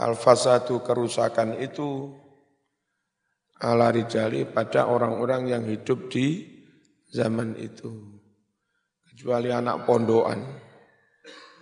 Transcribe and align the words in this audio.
Al-fasadu 0.00 0.80
kerusakan 0.80 1.60
itu 1.60 2.08
ala 3.60 3.92
rijali 3.92 4.48
pada 4.48 4.88
orang-orang 4.88 5.52
yang 5.52 5.64
hidup 5.68 6.08
di 6.08 6.48
zaman 7.12 7.52
itu. 7.60 7.92
Kecuali 9.12 9.52
anak 9.52 9.84
pondokan. 9.84 10.40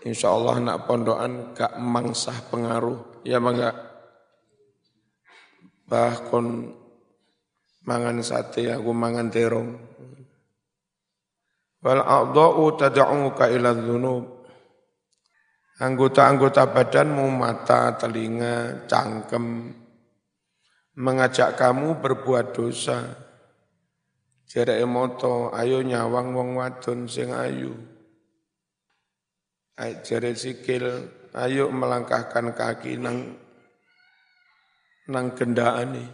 Insya 0.06 0.30
Allah 0.30 0.62
anak 0.62 0.86
pondokan 0.86 1.58
gak 1.58 1.74
mangsah 1.82 2.38
pengaruh. 2.46 3.26
Ya 3.26 3.42
bangga. 3.42 3.74
Bahkan 5.90 6.46
mangan 7.82 8.22
sate 8.22 8.70
aku 8.70 8.94
mangan 8.94 9.26
terong. 9.34 9.74
Wal 11.82 12.02
a'dha'u 12.02 12.62
tad'uka 12.78 13.50
ila 13.50 13.74
Anggota-anggota 15.78 16.74
badanmu, 16.74 17.30
mata, 17.30 17.94
telinga, 17.94 18.82
cangkem, 18.90 19.70
mengajak 20.98 21.54
kamu 21.54 22.02
berbuat 22.02 22.50
dosa. 22.50 23.06
Jere 24.42 24.82
emoto, 24.82 25.54
ayo 25.54 25.78
nyawang 25.86 26.34
wong 26.34 26.50
wadon 26.58 27.06
sing 27.06 27.30
ayu. 27.30 27.78
Jere 30.02 30.34
sikil, 30.34 31.14
ayo 31.38 31.70
melangkahkan 31.70 32.58
kaki 32.58 32.98
nang 32.98 33.38
nang 35.06 35.30
kendaane. 35.38 36.10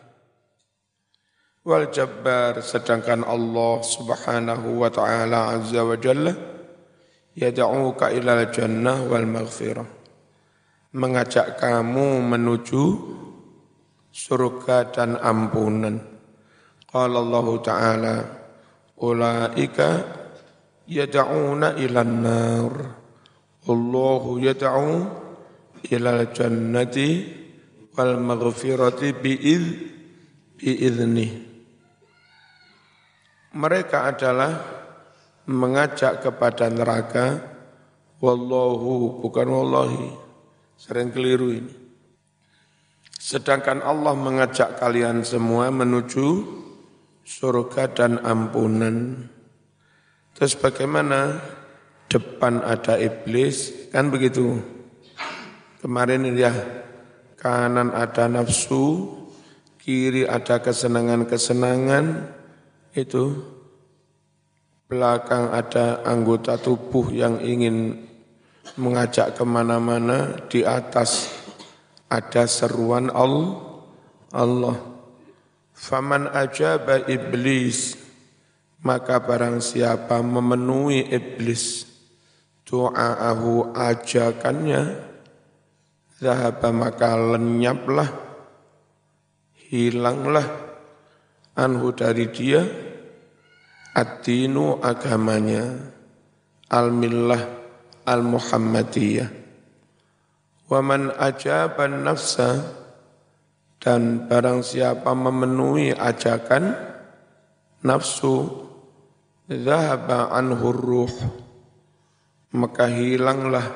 Wal 1.65 1.89
jabbar 1.89 2.61
sedangkan 2.61 3.25
Allah 3.25 3.81
Subhanahu 3.81 4.85
wa 4.85 4.93
taala 4.93 5.57
azza 5.57 5.81
wa 5.81 5.97
jalla 5.97 6.54
yad'uka 7.35 8.15
ilal 8.15 8.51
jannah 8.55 9.03
wal 9.07 9.27
maghfirah. 9.27 9.87
Mengajak 10.95 11.59
kamu 11.59 12.23
menuju 12.23 12.83
surga 14.15 14.95
dan 14.95 15.19
ampunan. 15.19 15.99
Qala 16.87 17.19
Allah 17.19 17.47
taala 17.67 18.17
ulaika 19.03 19.89
yad'una 20.87 21.75
ilan 21.75 22.13
nar. 22.23 22.75
Allahu 23.67 24.39
yad'u 24.39 24.91
ilal 25.91 26.31
jannati 26.31 27.09
wal 27.99 28.15
maghfirati 28.23 29.19
bi'idh 29.19 29.67
bi'idhnih. 30.63 31.33
Mereka 33.55 34.15
adalah 34.15 34.53
mengajak 35.45 36.25
kepada 36.25 36.73
neraka 36.73 37.41
wallahu 38.21 39.21
bukan 39.21 39.49
wallahi 39.49 40.09
sering 40.81 41.13
keliru 41.13 41.53
ini. 41.53 41.75
Sedangkan 43.25 43.81
Allah 43.81 44.13
mengajak 44.13 44.77
kalian 44.77 45.25
semua 45.25 45.73
menuju 45.73 46.45
surga 47.25 47.89
dan 47.97 48.21
ampunan. 48.21 49.29
Terus 50.37 50.55
bagaimana? 50.61 51.41
Depan 52.05 52.63
ada 52.63 52.95
iblis 53.01 53.91
kan 53.91 54.13
begitu? 54.13 54.61
Kemarin 55.83 56.31
ya 56.37 56.53
kanan 57.41 57.91
ada 57.91 58.31
nafsu 58.31 59.11
kiri 59.83 60.23
ada 60.23 60.63
kesenangan-kesenangan 60.63 62.31
itu 62.95 63.54
belakang 64.85 65.51
ada 65.51 66.05
anggota 66.05 66.61
tubuh 66.61 67.09
yang 67.09 67.41
ingin 67.41 68.05
mengajak 68.77 69.37
ke 69.37 69.45
mana-mana, 69.47 70.37
di 70.49 70.65
atas 70.67 71.31
ada 72.09 72.45
seruan 72.45 73.09
Allah. 73.09 74.77
Faman 75.75 76.31
ajaba 76.31 77.03
iblis, 77.11 77.99
maka 78.85 79.19
barang 79.19 79.59
siapa 79.59 80.23
memenuhi 80.23 81.11
iblis, 81.11 81.89
doa'ahu 82.69 83.75
ajakannya, 83.75 84.83
zahaba 86.23 86.71
maka 86.71 87.19
lenyaplah, 87.19 88.11
hilanglah 89.69 90.47
anhu 91.59 91.91
dari 91.91 92.31
dia, 92.31 92.63
Ad-dinu 93.95 94.83
agamanya 94.83 95.71
Al-millah 96.67 97.39
Al-Muhammadiyah. 98.03 99.31
Wa 100.67 100.83
man 100.83 101.15
ajaban 101.15 102.03
nafsa 102.03 102.59
Dan 103.79 104.27
barang 104.27 104.67
siapa 104.67 105.15
memenuhi 105.15 105.95
ajakan 105.95 106.75
Nafsu 107.87 108.67
Zahaba 109.47 110.35
anhur 110.35 110.75
ruh 110.75 111.15
Maka 112.51 112.91
hilanglah 112.91 113.71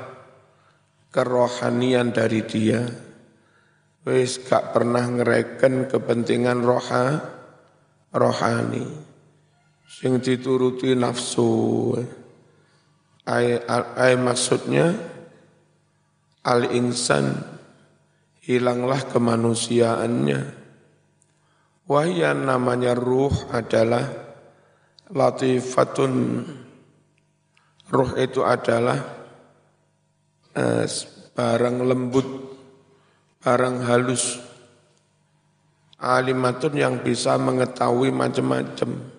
kerohanian 1.15 2.11
dari 2.11 2.43
dia. 2.43 2.83
Wis 4.03 4.43
gak 4.43 4.75
pernah 4.75 5.03
ngereken 5.03 5.91
kepentingan 5.91 6.63
roha, 6.63 7.07
rohani 8.15 9.08
sing 9.89 10.21
dituruti 10.21 10.93
nafsu. 10.93 11.97
Ay, 13.25 13.61
ay 13.97 14.17
maksudnya 14.21 14.93
al 16.45 16.69
insan 16.77 17.33
hilanglah 18.45 19.01
kemanusiaannya. 19.09 20.41
Wahya 21.89 22.37
namanya 22.37 22.93
ruh 22.93 23.33
adalah 23.49 24.05
latifatun. 25.09 26.45
Ruh 27.89 28.13
itu 28.21 28.45
adalah 28.45 29.01
eh, 30.53 30.85
barang 31.33 31.77
lembut, 31.85 32.29
barang 33.41 33.77
halus, 33.89 34.37
alimatun 35.97 36.77
yang 36.77 37.01
bisa 37.01 37.41
mengetahui 37.41 38.13
macam-macam 38.13 39.18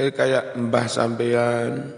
Eh 0.00 0.16
kayak 0.16 0.56
mbah 0.56 0.88
sampean, 0.88 1.92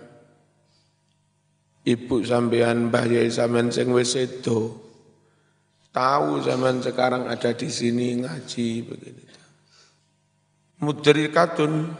ibu 1.86 2.18
sampean, 2.26 2.90
mbah 2.90 3.06
yai 3.06 3.30
sampean 3.30 3.70
sing 3.70 3.94
wis 3.94 4.18
sedo. 4.18 4.74
Tahu 5.94 6.42
zaman 6.42 6.82
sekarang 6.82 7.30
ada 7.30 7.54
di 7.54 7.70
sini 7.70 8.26
ngaji 8.26 8.68
begini. 8.82 9.24
Mudrikatun 10.82 11.94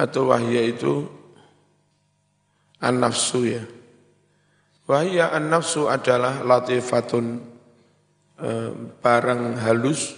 atau 0.00 0.22
wahya 0.32 0.64
itu 0.64 1.04
an-nafsu 2.80 3.40
ya. 3.52 3.64
Wahya 4.88 5.28
an-nafsu 5.36 5.92
adalah 5.92 6.40
latifatun 6.40 7.42
eh, 8.40 8.70
barang 8.96 9.60
halus 9.60 10.16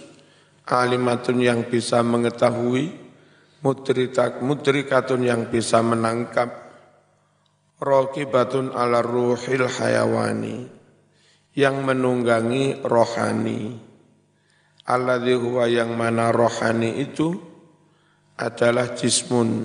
alimatun 0.69 1.41
yang 1.41 1.65
bisa 1.67 1.99
mengetahui 2.05 3.08
mudrikat 3.63 4.39
mudrikatun 4.39 5.21
yang 5.23 5.41
bisa 5.51 5.83
menangkap. 5.83 6.69
Rokibatun 7.79 8.75
ala 8.75 8.99
ruhil 8.99 9.71
hayawani 9.71 10.67
yang 11.55 11.79
menunggangi 11.87 12.83
rohani. 12.83 13.79
Alladzi 14.83 15.35
huwa 15.39 15.63
yang 15.69 15.95
mana 15.95 16.35
rohani 16.35 16.99
itu 16.99 17.39
adalah 18.35 18.99
jismun 18.99 19.63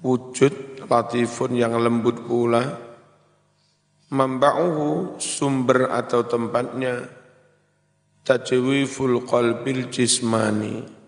wujud 0.00 0.86
latifun 0.88 1.52
yang 1.52 1.76
lembut 1.76 2.24
pula. 2.24 2.64
Memba'uhu 4.12 5.20
sumber 5.20 5.88
atau 5.92 6.24
tempatnya 6.24 7.04
tajwiful 8.24 9.24
qalbil 9.24 9.88
jismani 9.88 11.01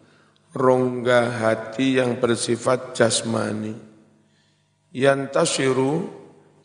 rongga 0.55 1.43
hati 1.43 1.99
yang 1.99 2.23
bersifat 2.23 2.95
jasmani. 2.95 3.75
yang 4.95 5.27
tasiru 5.27 6.07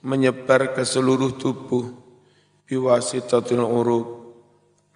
menyebar 0.05 0.77
ke 0.77 0.85
seluruh 0.85 1.33
tubuh 1.41 1.89
biwasitatul 2.69 3.65
uruk 3.65 4.07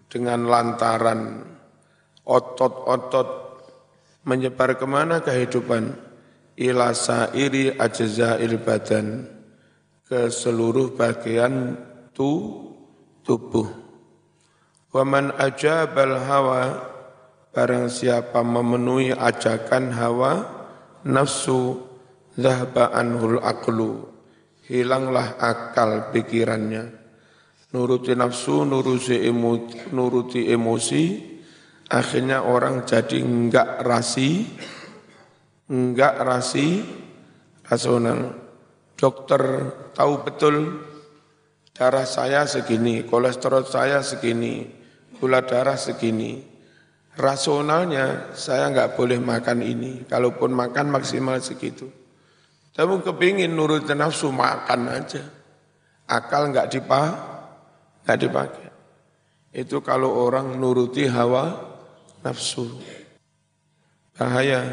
dengan 0.05 0.45
lantaran 0.45 1.41
otot-otot 2.21 3.29
menyebar 4.29 4.77
ke 4.77 4.85
mana 4.85 5.25
kehidupan 5.25 5.97
ila 6.61 6.93
sairi 6.93 7.73
ajza'il 7.73 8.61
badan 8.61 9.25
ke 10.05 10.29
seluruh 10.29 10.93
bagian 10.93 11.73
tu, 12.13 12.53
tubuh. 13.25 13.65
Waman 14.93 15.33
ajabal 15.41 16.21
hawa 16.21 16.92
Barang 17.53 17.85
siapa 17.87 18.41
memenuhi 18.41 19.13
ajakan 19.13 19.93
hawa 19.93 20.33
nafsu 21.05 21.85
zahba 22.33 22.89
anhul 22.97 23.37
aklu 23.45 24.09
hilanglah 24.65 25.37
akal 25.37 26.09
pikirannya 26.09 27.03
nuruti 27.73 28.13
nafsu, 28.13 28.63
nuruti, 28.63 29.17
emo, 29.25 29.65
nuruti 29.91 30.47
emosi, 30.47 31.03
akhirnya 31.89 32.45
orang 32.45 32.85
jadi 32.85 33.17
enggak 33.19 33.81
rasi, 33.81 34.45
enggak 35.67 36.15
rasi, 36.21 36.85
rasional. 37.65 38.39
Dokter 38.93 39.41
tahu 39.97 40.21
betul 40.21 40.85
darah 41.73 42.05
saya 42.05 42.45
segini, 42.45 43.03
kolesterol 43.03 43.65
saya 43.65 44.05
segini, 44.05 44.69
gula 45.17 45.41
darah 45.43 45.75
segini. 45.75 46.52
Rasionalnya 47.13 48.33
saya 48.33 48.73
enggak 48.73 48.97
boleh 48.97 49.21
makan 49.21 49.61
ini, 49.61 50.01
kalaupun 50.09 50.49
makan 50.49 50.89
maksimal 50.89 51.37
segitu. 51.37 51.85
Tapi 52.73 53.05
kepingin 53.05 53.53
nurut 53.53 53.85
nafsu 53.93 54.33
makan 54.33 54.89
aja. 54.89 55.21
Akal 56.09 56.49
enggak 56.49 56.73
dipah, 56.73 57.33
Nggak 58.03 58.19
dipakai. 58.19 58.69
Itu 59.55 59.79
kalau 59.79 60.11
orang 60.27 60.59
nuruti 60.59 61.07
hawa 61.07 61.55
nafsu. 62.19 62.67
Bahaya. 64.17 64.67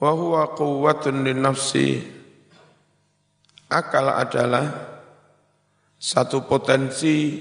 Wahuwa 0.00 0.56
quwwatun 0.56 1.20
nafsi. 1.36 2.00
Akal 3.68 4.08
adalah 4.08 4.66
satu 6.00 6.44
potensi 6.48 7.40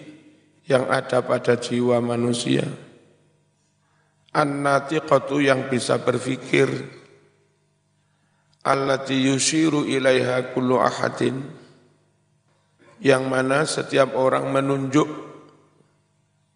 yang 0.67 0.87
ada 0.91 1.23
pada 1.23 1.55
jiwa 1.55 1.99
manusia. 2.03 2.63
An-natiqatu 4.33 5.37
yang 5.37 5.69
bisa 5.69 6.01
berfikir. 6.01 6.65
Allati 8.65 9.29
yushiru 9.29 9.85
ilaiha 9.85 10.49
kullu 10.57 10.81
ahadin. 10.81 11.37
Yang 12.97 13.23
mana 13.29 13.61
setiap 13.69 14.17
orang 14.17 14.49
menunjuk 14.49 15.05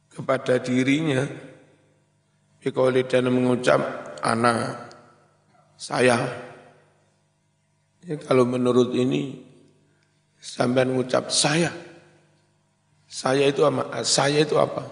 kepada 0.10 0.58
dirinya. 0.58 1.22
Bikoli 2.58 3.06
dan 3.06 3.30
mengucap 3.30 3.80
anak 4.26 4.90
saya 5.78 6.18
ya, 8.02 8.18
kalau 8.26 8.50
menurut 8.50 8.98
ini 8.98 9.46
sampai 10.42 10.90
mengucap 10.90 11.30
saya. 11.30 11.70
Saya 13.08 13.48
itu 13.48 13.64
apa? 13.64 14.04
Saya 14.04 14.44
itu 14.44 14.58
apa? 14.60 14.84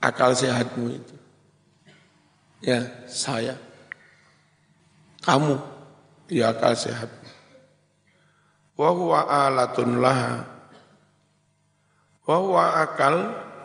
Akal 0.00 0.34
sehatmu 0.34 0.90
itu 0.90 1.14
ya 2.60 3.08
saya. 3.08 3.56
Kamu 5.20 5.56
ya 6.32 6.52
akal 6.56 6.76
sehat. 6.76 7.10
Wa 8.76 8.92
alatun 9.28 10.00
laha. 10.00 10.48
Wa 12.24 12.80
akal 12.80 13.16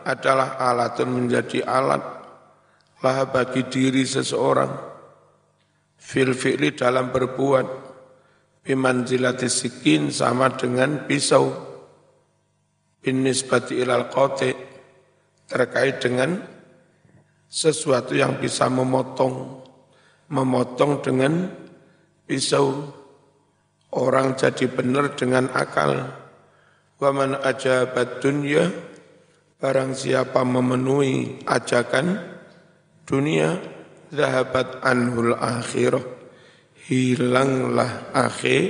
adalah 0.04 0.60
alatun 0.60 1.08
menjadi 1.16 1.64
alat 1.64 2.02
laha 3.00 3.24
bagi 3.28 3.64
diri 3.64 4.04
seseorang. 4.04 4.72
Fil 5.96 6.36
fi'li 6.36 6.76
dalam 6.76 7.08
berbuat. 7.08 7.88
Bimanzilati 8.66 9.46
sikin 9.46 10.10
sama 10.10 10.50
dengan 10.58 11.06
pisau. 11.06 11.54
Bin 13.00 13.22
nisbati 13.22 13.78
ilal 13.78 14.10
qati. 14.10 14.50
Terkait 15.46 16.02
dengan 16.02 16.55
sesuatu 17.46 18.12
yang 18.12 18.42
bisa 18.42 18.66
memotong 18.66 19.62
memotong 20.30 21.02
dengan 21.02 21.50
pisau. 22.26 22.92
Orang 23.96 24.36
jadi 24.36 24.68
benar 24.68 25.16
dengan 25.16 25.48
akal. 25.56 26.10
Wa 27.00 27.10
man 27.14 27.38
ajabat 27.38 28.20
dunya 28.20 28.68
barang 29.56 29.96
siapa 29.96 30.44
memenuhi 30.44 31.46
ajakan 31.48 32.20
dunia 33.08 33.56
zahabat 34.12 34.84
anhul 34.84 35.32
akhirah. 35.38 36.02
Hilanglah 36.86 38.12
akhir 38.12 38.62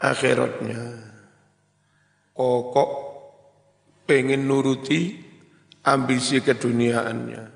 akhiratnya. 0.00 0.82
Kokok 2.32 2.90
pengen 4.08 4.50
nuruti 4.50 5.14
ambisi 5.84 6.42
keduniaannya 6.42 7.53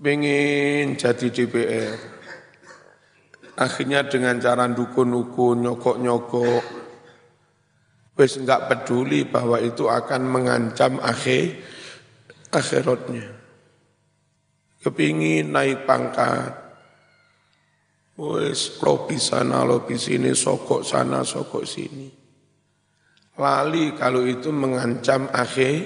pengen 0.00 0.96
jadi 0.96 1.26
DPR 1.28 2.20
Akhirnya 3.60 4.08
dengan 4.08 4.40
cara 4.40 4.64
dukun-dukun, 4.72 5.68
nyokok-nyokok, 5.68 6.64
wis 8.16 8.40
enggak 8.40 8.72
peduli 8.72 9.28
bahwa 9.28 9.60
itu 9.60 9.84
akan 9.84 10.22
mengancam 10.24 10.96
akhir 10.96 11.60
akhiratnya. 12.48 13.36
Kepingin 14.80 15.52
naik 15.52 15.84
pangkat, 15.84 16.56
wis 18.16 18.80
lobi 18.80 19.20
sana, 19.20 19.60
lobi 19.60 20.00
sini, 20.00 20.32
sokok 20.32 20.80
sana, 20.80 21.20
sokok 21.20 21.64
sini. 21.68 22.08
Lali 23.36 23.92
kalau 23.92 24.24
itu 24.24 24.48
mengancam 24.48 25.28
akhir 25.36 25.84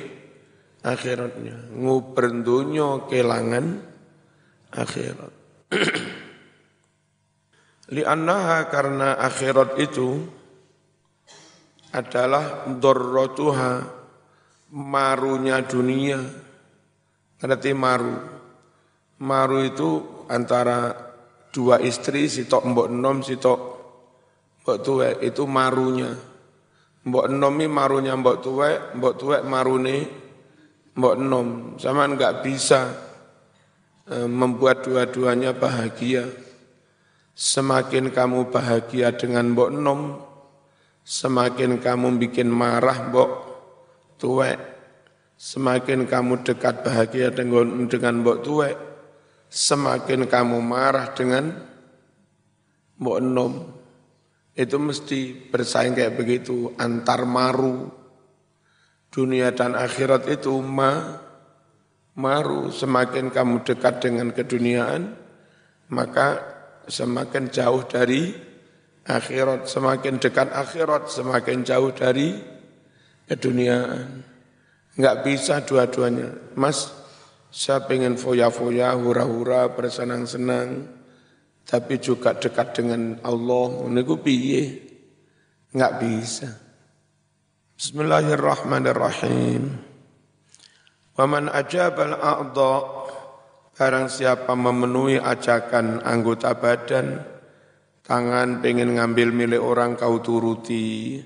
akhiratnya. 0.86 1.74
Nguber 1.74 2.38
kelangan 3.10 3.93
akhirat. 4.74 5.32
Li'annaha 7.94 8.66
karena 8.72 9.14
akhirat 9.20 9.78
itu 9.78 10.24
adalah 11.94 12.66
dorrotuha 12.66 13.86
marunya 14.74 15.62
dunia. 15.62 16.18
Berarti 17.38 17.70
maru. 17.76 18.16
Maru 19.20 19.58
itu 19.62 19.90
antara 20.26 20.90
dua 21.54 21.78
istri, 21.78 22.26
sitok 22.26 22.66
mbok 22.66 22.88
enom, 22.90 23.22
sitok 23.22 23.60
mbok 24.64 24.78
tuwek, 24.82 25.14
itu 25.22 25.44
marunya. 25.46 26.10
Mbok 27.04 27.30
enomi 27.30 27.68
marunya 27.68 28.16
mbok 28.16 28.40
tuwek, 28.40 28.96
mbok 28.96 29.14
tuwek 29.20 29.42
marune 29.44 29.96
mbok 30.96 31.14
enom. 31.20 31.48
Sama 31.76 32.08
enggak 32.08 32.40
bisa 32.40 33.03
membuat 34.08 34.84
dua-duanya 34.84 35.56
bahagia. 35.56 36.28
Semakin 37.34 38.14
kamu 38.14 38.54
bahagia 38.54 39.10
dengan 39.10 39.56
mbok 39.56 39.70
nom, 39.74 40.22
semakin 41.02 41.82
kamu 41.82 42.20
bikin 42.22 42.46
marah 42.46 43.10
mbok 43.10 43.30
tuwek. 44.20 44.60
Semakin 45.34 46.06
kamu 46.06 46.46
dekat 46.46 46.86
bahagia 46.86 47.34
dengan 47.34 47.90
dengan 47.90 48.22
mbok 48.22 48.38
tuwek, 48.46 48.76
semakin 49.50 50.30
kamu 50.30 50.62
marah 50.62 51.10
dengan 51.10 51.58
mbok 53.02 53.18
nom. 53.18 53.52
Itu 54.54 54.78
mesti 54.78 55.50
bersaing 55.50 55.98
kayak 55.98 56.14
begitu 56.14 56.70
antar 56.78 57.26
maru. 57.26 57.90
Dunia 59.10 59.50
dan 59.50 59.74
akhirat 59.74 60.30
itu 60.30 60.54
ma 60.62 61.23
maru 62.14 62.70
semakin 62.70 63.34
kamu 63.34 63.66
dekat 63.66 64.02
dengan 64.02 64.30
keduniaan 64.30 65.24
maka 65.90 66.54
semakin 66.88 67.52
jauh 67.52 67.84
dari 67.84 68.32
akhirat, 69.04 69.68
semakin 69.68 70.16
dekat 70.16 70.48
akhirat, 70.52 71.10
semakin 71.12 71.64
jauh 71.64 71.92
dari 71.92 72.40
keduniaan. 73.28 74.24
Enggak 74.94 75.26
bisa 75.26 75.60
dua-duanya. 75.66 76.30
Mas, 76.56 76.92
saya 77.50 77.80
pengen 77.84 78.16
foya-foya, 78.16 78.94
hura-hura, 78.96 79.68
bersenang-senang, 79.74 80.86
tapi 81.66 81.98
juga 82.00 82.34
dekat 82.38 82.74
dengan 82.78 83.18
Allah. 83.26 83.90
Ini 83.90 84.02
piye? 84.22 84.62
Enggak 85.74 85.98
bisa. 85.98 86.46
Bismillahirrahmanirrahim. 87.74 89.83
Waman 91.14 91.46
ajabal 91.50 92.18
a'dha' 92.18 93.04
Barang 93.74 94.06
siapa 94.06 94.54
memenuhi 94.54 95.18
ajakan 95.18 96.06
anggota 96.06 96.54
badan, 96.54 97.18
tangan 98.06 98.62
pengen 98.62 98.94
ngambil 98.94 99.34
milik 99.34 99.58
orang 99.58 99.98
kau 99.98 100.22
turuti, 100.22 101.18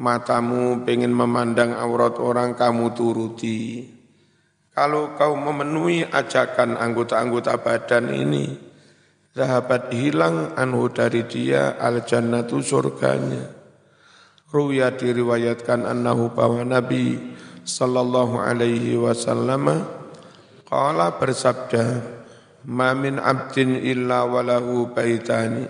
matamu 0.00 0.88
pengen 0.88 1.12
memandang 1.12 1.76
aurat 1.76 2.16
orang 2.16 2.56
kamu 2.56 2.96
turuti. 2.96 3.84
Kalau 4.72 5.12
kau 5.20 5.36
memenuhi 5.36 6.00
ajakan 6.00 6.80
anggota-anggota 6.80 7.60
badan 7.60 8.08
ini, 8.08 8.56
sahabat 9.36 9.92
hilang 9.92 10.56
anhu 10.56 10.88
dari 10.88 11.28
dia 11.28 11.76
al 11.76 12.08
jannatu 12.08 12.64
surganya. 12.64 13.52
Ruya 14.48 14.96
diriwayatkan 14.96 15.84
annahu 15.84 16.32
bahwa 16.32 16.64
Nabi 16.64 17.20
sallallahu 17.64 18.38
alaihi 18.38 18.98
wasallam 18.98 19.86
Qala 20.72 21.20
bersabda, 21.20 22.00
"Ma 22.64 22.96
min 22.96 23.20
abdin 23.20 23.76
illa 23.76 24.24
walahu 24.24 24.88
baitani." 24.88 25.68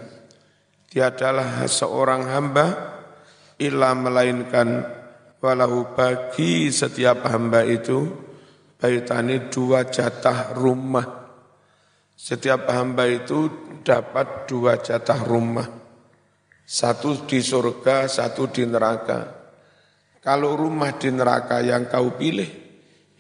Tiadalah 0.87 1.67
seorang 1.67 2.31
hamba 2.31 2.67
illa 3.59 3.99
melainkan 3.99 4.87
walau 5.43 5.91
bagi 5.91 6.71
setiap 6.71 7.27
hamba 7.27 7.67
itu 7.67 8.07
baitani 8.79 9.51
dua 9.51 9.91
jatah 9.91 10.55
rumah. 10.55 11.35
Setiap 12.15 12.71
hamba 12.71 13.03
itu 13.11 13.51
dapat 13.83 14.47
dua 14.47 14.79
jatah 14.79 15.19
rumah. 15.27 15.67
Satu 16.63 17.27
di 17.27 17.43
surga, 17.43 18.07
satu 18.07 18.47
di 18.55 18.63
neraka. 18.71 19.42
Kalau 20.23 20.55
rumah 20.55 20.95
di 20.95 21.11
neraka 21.11 21.59
yang 21.59 21.91
kau 21.91 22.15
pilih, 22.15 22.47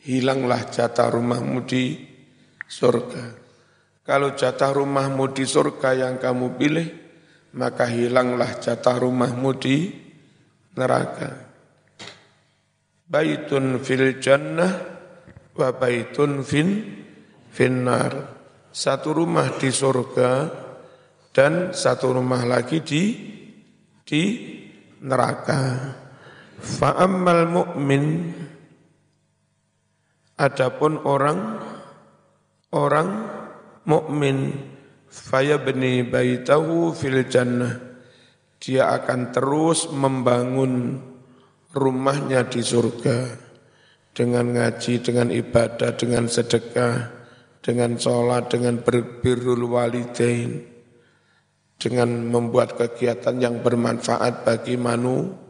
hilanglah 0.06 0.70
jatah 0.70 1.10
rumahmu 1.10 1.66
di 1.66 1.98
surga. 2.62 3.24
Kalau 4.06 4.38
jatah 4.38 4.70
rumahmu 4.70 5.34
di 5.34 5.42
surga 5.42 5.98
yang 5.98 6.22
kamu 6.22 6.46
pilih, 6.54 6.88
maka 7.58 7.90
hilanglah 7.90 8.54
jatah 8.62 9.02
rumahmu 9.02 9.50
di 9.58 9.90
neraka. 10.78 11.30
Baitun 13.10 13.82
fil 13.82 14.22
jannah 14.22 14.72
wa 15.58 15.68
baitun 15.74 16.46
fin 16.46 16.86
finnar. 17.50 18.38
Satu 18.70 19.10
rumah 19.10 19.58
di 19.58 19.68
surga 19.68 20.30
dan 21.34 21.76
satu 21.76 22.14
rumah 22.14 22.46
lagi 22.46 22.78
di 22.80 23.02
di 24.00 24.22
neraka. 25.02 26.01
Fa'ammal 26.62 27.50
mu'min 27.50 28.06
Adapun 30.42 30.98
orang 31.06 31.62
orang 32.74 33.08
mukmin 33.86 34.58
fayabni 35.06 36.02
baitahu 36.02 36.90
fil 36.96 37.22
jannah. 37.30 37.78
Dia 38.58 38.90
akan 38.96 39.30
terus 39.30 39.86
membangun 39.92 40.98
rumahnya 41.76 42.48
di 42.50 42.58
surga 42.58 43.38
dengan 44.16 44.50
ngaji, 44.56 44.98
dengan 44.98 45.30
ibadah, 45.30 45.94
dengan 45.94 46.26
sedekah, 46.26 47.10
dengan 47.62 47.94
sholat, 47.94 48.50
dengan 48.50 48.82
berbirul 48.82 49.62
walidain, 49.68 50.58
dengan 51.78 52.08
membuat 52.30 52.74
kegiatan 52.74 53.38
yang 53.38 53.62
bermanfaat 53.62 54.42
bagi 54.42 54.74
manusia 54.74 55.42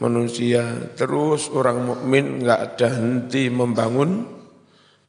manusia. 0.00 0.90
Terus 0.96 1.52
orang 1.52 1.84
mukmin 1.84 2.42
nggak 2.42 2.60
ada 2.74 2.88
henti 2.98 3.52
membangun 3.52 4.26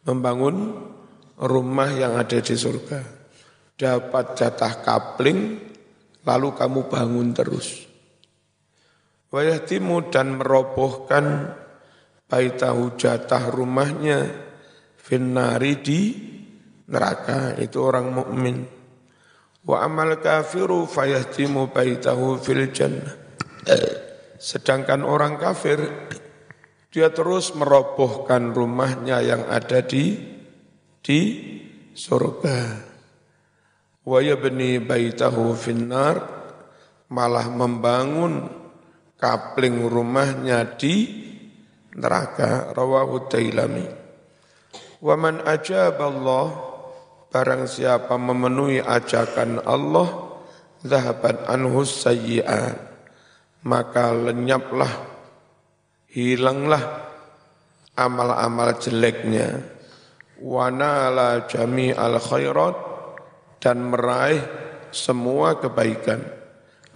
membangun 0.06 0.76
rumah 1.42 1.90
yang 1.96 2.20
ada 2.20 2.38
di 2.38 2.54
surga. 2.54 3.00
Dapat 3.74 4.26
jatah 4.38 4.74
kapling 4.86 5.58
lalu 6.28 6.50
kamu 6.54 6.80
bangun 6.92 7.34
terus. 7.34 7.90
Wayahtimu 9.32 10.12
dan 10.12 10.38
merobohkan 10.38 11.56
baitahu 12.28 13.00
jatah 13.00 13.48
rumahnya 13.48 14.28
finnari 15.00 15.80
di 15.80 16.02
neraka. 16.92 17.56
Itu 17.58 17.88
orang 17.88 18.12
mukmin. 18.12 18.58
Wa 19.64 19.88
amal 19.88 20.20
kafiru 20.20 20.84
fayahtimu 20.84 21.72
baitahu 21.72 22.38
fil 22.44 22.70
jannah 22.76 23.22
Sedangkan 24.42 25.06
orang 25.06 25.38
kafir 25.38 25.86
dia 26.90 27.14
terus 27.14 27.54
merobohkan 27.54 28.50
rumahnya 28.58 29.22
yang 29.22 29.46
ada 29.46 29.86
di 29.86 30.18
di 31.06 31.20
surga. 31.94 32.90
Wa 34.02 34.18
yabni 34.18 34.82
baitahu 34.82 35.54
finnar 35.54 36.26
malah 37.14 37.54
membangun 37.54 38.50
kapling 39.22 39.86
rumahnya 39.86 40.74
di 40.74 41.06
neraka 41.94 42.74
rawahu 42.74 43.30
Dailami. 43.30 43.86
Wa 45.06 45.14
man 45.22 45.46
Allah 45.46 46.46
barang 47.30 47.70
siapa 47.70 48.18
memenuhi 48.18 48.82
ajakan 48.82 49.62
Allah 49.70 50.34
zahabat 50.82 51.46
anhu 51.46 51.86
sayyi'at 51.86 52.91
maka 53.62 54.14
lenyaplah, 54.16 54.90
hilanglah 56.10 57.08
amal-amal 57.94 58.74
jeleknya, 58.82 59.62
wanala 60.42 61.46
jami 61.46 61.94
al 61.94 62.18
khairat 62.18 62.76
dan 63.62 63.94
meraih 63.94 64.42
semua 64.90 65.62
kebaikan, 65.62 66.26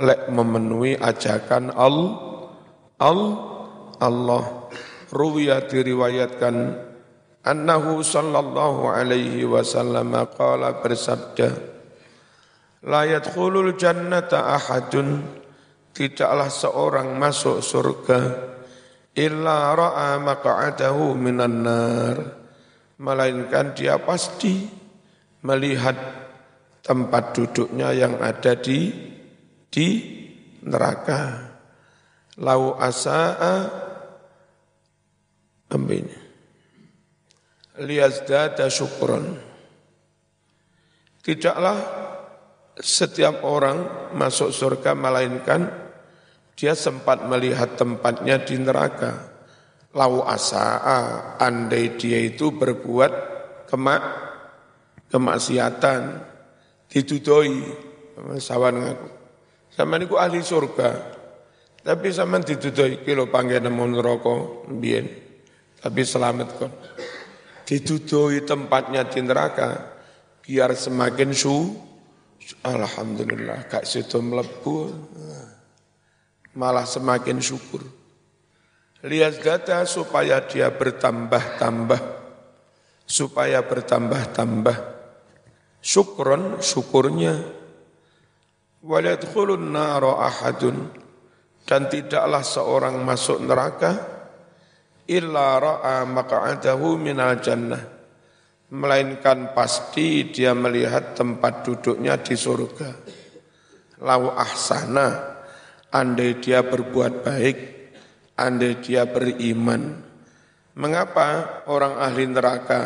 lek 0.02 0.28
memenuhi 0.34 0.98
ajakan 0.98 1.70
al 1.72 1.98
al 2.98 3.22
Allah. 3.96 4.68
Ruwiya 5.16 5.72
diriwayatkan 5.72 6.56
annahu 7.46 8.02
sallallahu 8.02 8.90
alaihi 8.90 9.46
wasallam 9.48 10.12
qala 10.34 10.82
bersabda 10.82 11.56
la 12.84 13.06
yadkhulul 13.06 13.78
jannata 13.78 14.58
ahadun 14.58 15.24
tidaklah 15.96 16.52
seorang 16.52 17.16
masuk 17.16 17.64
surga 17.64 18.22
illa 19.16 19.72
ra'a 19.72 20.20
maq'adahu 20.20 21.16
minan 21.16 21.64
nar. 21.64 22.18
Melainkan 22.96 23.76
dia 23.76 24.00
pasti 24.00 24.68
melihat 25.44 25.96
tempat 26.84 27.36
duduknya 27.36 27.96
yang 27.96 28.20
ada 28.20 28.56
di 28.60 28.92
di 29.72 29.88
neraka. 30.64 31.52
Lau 32.44 32.76
asa'a 32.76 33.56
ambini 35.72 36.16
liyazdada 37.80 38.72
syukron. 38.72 39.36
Tidaklah 41.20 41.78
setiap 42.80 43.42
orang 43.48 44.12
masuk 44.14 44.52
surga 44.54 44.94
melainkan 44.94 45.85
dia 46.56 46.72
sempat 46.74 47.28
melihat 47.28 47.76
tempatnya 47.76 48.40
di 48.40 48.56
neraka. 48.56 49.36
Lau 49.96 50.24
asa'a, 50.28 51.36
andai 51.40 51.96
dia 51.96 52.20
itu 52.20 52.52
berbuat 52.52 53.14
kemak, 53.72 54.04
kemaksiatan, 55.08 56.02
ditudoi, 56.92 57.60
sawan 58.40 58.76
ngaku. 58.84 59.08
Sama 59.72 59.96
niku 60.00 60.20
ahli 60.20 60.44
surga, 60.44 60.92
tapi 61.80 62.12
sama 62.12 62.44
ditudoi, 62.44 63.08
kilo 63.08 63.32
panggil 63.32 63.64
nemu 63.64 63.86
neraka, 63.96 64.36
bien. 64.68 65.08
Tapi 65.80 66.02
selamat 66.04 66.48
kok. 66.60 66.74
Ditudoi 67.64 68.44
tempatnya 68.44 69.08
di 69.08 69.20
neraka, 69.24 69.96
biar 70.44 70.76
semakin 70.76 71.32
su, 71.32 71.72
Alhamdulillah, 72.68 73.66
kak 73.72 73.88
situ 73.88 74.22
melebu 74.22 74.92
malah 76.56 76.88
semakin 76.88 77.38
syukur. 77.44 77.84
Lihat 79.06 79.44
data 79.46 79.86
supaya 79.86 80.42
dia 80.42 80.74
bertambah-tambah, 80.74 82.02
supaya 83.06 83.62
bertambah-tambah. 83.62 84.78
Syukron, 85.86 86.58
syukurnya. 86.66 87.38
Waliyadkhulun 88.82 89.70
nara 89.70 90.26
ahadun. 90.26 90.90
Dan 91.66 91.90
tidaklah 91.90 92.42
seorang 92.46 93.02
masuk 93.02 93.42
neraka, 93.42 93.94
illa 95.10 95.58
ra'a 95.58 96.06
maqa'adahu 96.06 96.98
minal 96.98 97.42
jannah. 97.42 97.82
Melainkan 98.70 99.54
pasti 99.54 100.30
dia 100.34 100.54
melihat 100.58 101.14
tempat 101.14 101.66
duduknya 101.66 102.18
di 102.22 102.34
surga. 102.34 102.90
Lau 104.02 104.34
ahsana, 104.34 105.35
andai 105.96 106.44
dia 106.44 106.60
berbuat 106.68 107.24
baik, 107.24 107.58
andai 108.36 108.84
dia 108.84 109.08
beriman. 109.08 110.04
Mengapa 110.76 111.64
orang 111.72 112.04
ahli 112.04 112.28
neraka 112.28 112.82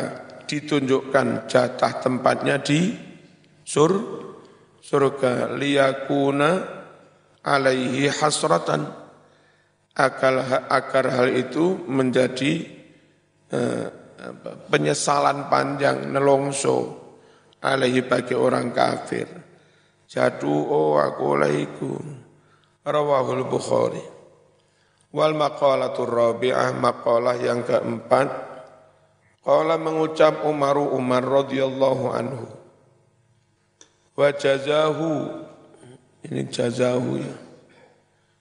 ditunjukkan 0.46 1.50
jatah 1.50 1.98
tempatnya 1.98 2.62
di 2.62 2.94
sur 3.66 3.90
surga? 4.78 5.58
Liyakuna 5.58 6.50
alaihi 7.42 8.06
hasratan. 8.06 9.02
Agar, 9.90 10.64
agar 10.70 11.04
hal 11.12 11.28
itu 11.34 11.82
menjadi 11.90 12.62
eh, 13.50 13.86
penyesalan 14.70 15.50
panjang 15.50 16.14
nelongso 16.14 17.10
alaihi 17.58 18.06
bagi 18.06 18.32
orang 18.38 18.70
kafir. 18.70 19.28
Jadu 20.06 20.50
oh 20.50 20.96
aku 20.96 21.36
Rawahul 22.90 23.46
Bukhari. 23.46 24.02
Wal 25.10 25.34
maqalatul 25.34 26.10
rabi'ah 26.10 26.74
maqalah 26.74 27.38
yang 27.38 27.62
keempat. 27.62 28.28
Qala 29.40 29.80
mengucap 29.80 30.44
Umaru 30.46 30.94
Umar 30.94 31.24
radhiyallahu 31.24 32.04
anhu. 32.12 32.46
Wa 34.14 34.34
jazahu 34.34 35.40
ini 36.26 36.44
jazahu 36.52 37.16
ya. 37.16 37.36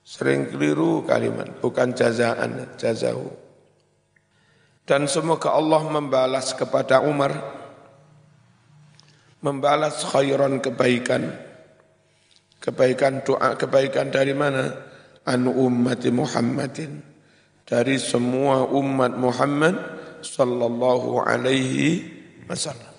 Sering 0.03 0.49
keliru 0.49 1.05
kalimat, 1.05 1.61
bukan 1.61 1.93
jazaan, 1.93 2.65
jazahu. 2.81 3.29
Dan 4.89 5.05
semoga 5.05 5.53
Allah 5.53 5.85
membalas 5.85 6.57
kepada 6.57 7.05
Umar, 7.05 7.29
membalas 9.37 10.01
khairan 10.01 10.57
kebaikan, 10.57 11.29
kebaikan 12.59 13.23
doa, 13.23 13.55
kebaikan 13.55 14.11
dari 14.11 14.35
mana? 14.35 14.87
Anu 15.27 15.51
ummati 15.55 16.11
Muhammadin, 16.11 17.03
dari 17.67 17.99
semua 17.99 18.65
umat 18.65 19.13
Muhammad 19.15 19.75
sallallahu 20.23 21.21
alaihi 21.23 22.03
wasallam. 22.47 22.93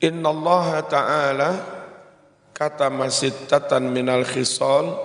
Inna 0.00 0.28
Allah 0.28 0.66
Ta'ala 0.84 1.50
kata 2.52 2.88
masittatan 2.88 3.92
minal 3.92 4.24
khisal 4.24 4.96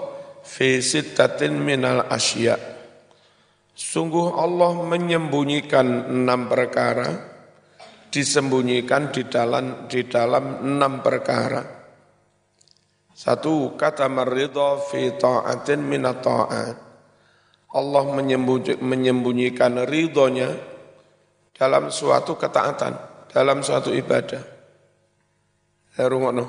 fi 0.44 0.80
sittatin 0.80 1.60
minal 1.60 2.08
asya. 2.08 2.56
Sungguh 3.72 4.36
Allah 4.36 4.84
menyembunyikan 4.84 6.12
enam 6.12 6.52
perkara, 6.52 7.08
disembunyikan 8.12 9.12
di 9.16 9.26
dalam 9.28 9.88
di 9.88 10.06
dalam 10.08 10.64
enam 10.64 11.00
perkara. 11.00 11.81
Satu 13.22 13.78
kata 13.78 14.10
meridha 14.10 14.82
fi 14.82 15.14
ta'atin 15.14 15.86
minat 15.86 16.26
ta'at. 16.26 16.74
Allah 17.78 18.04
menyembunyikan 18.82 19.86
ridhonya 19.86 20.50
dalam 21.54 21.94
suatu 21.94 22.34
ketaatan, 22.34 22.98
dalam 23.30 23.62
suatu 23.62 23.94
ibadah. 23.94 24.42
Herungono. 26.02 26.46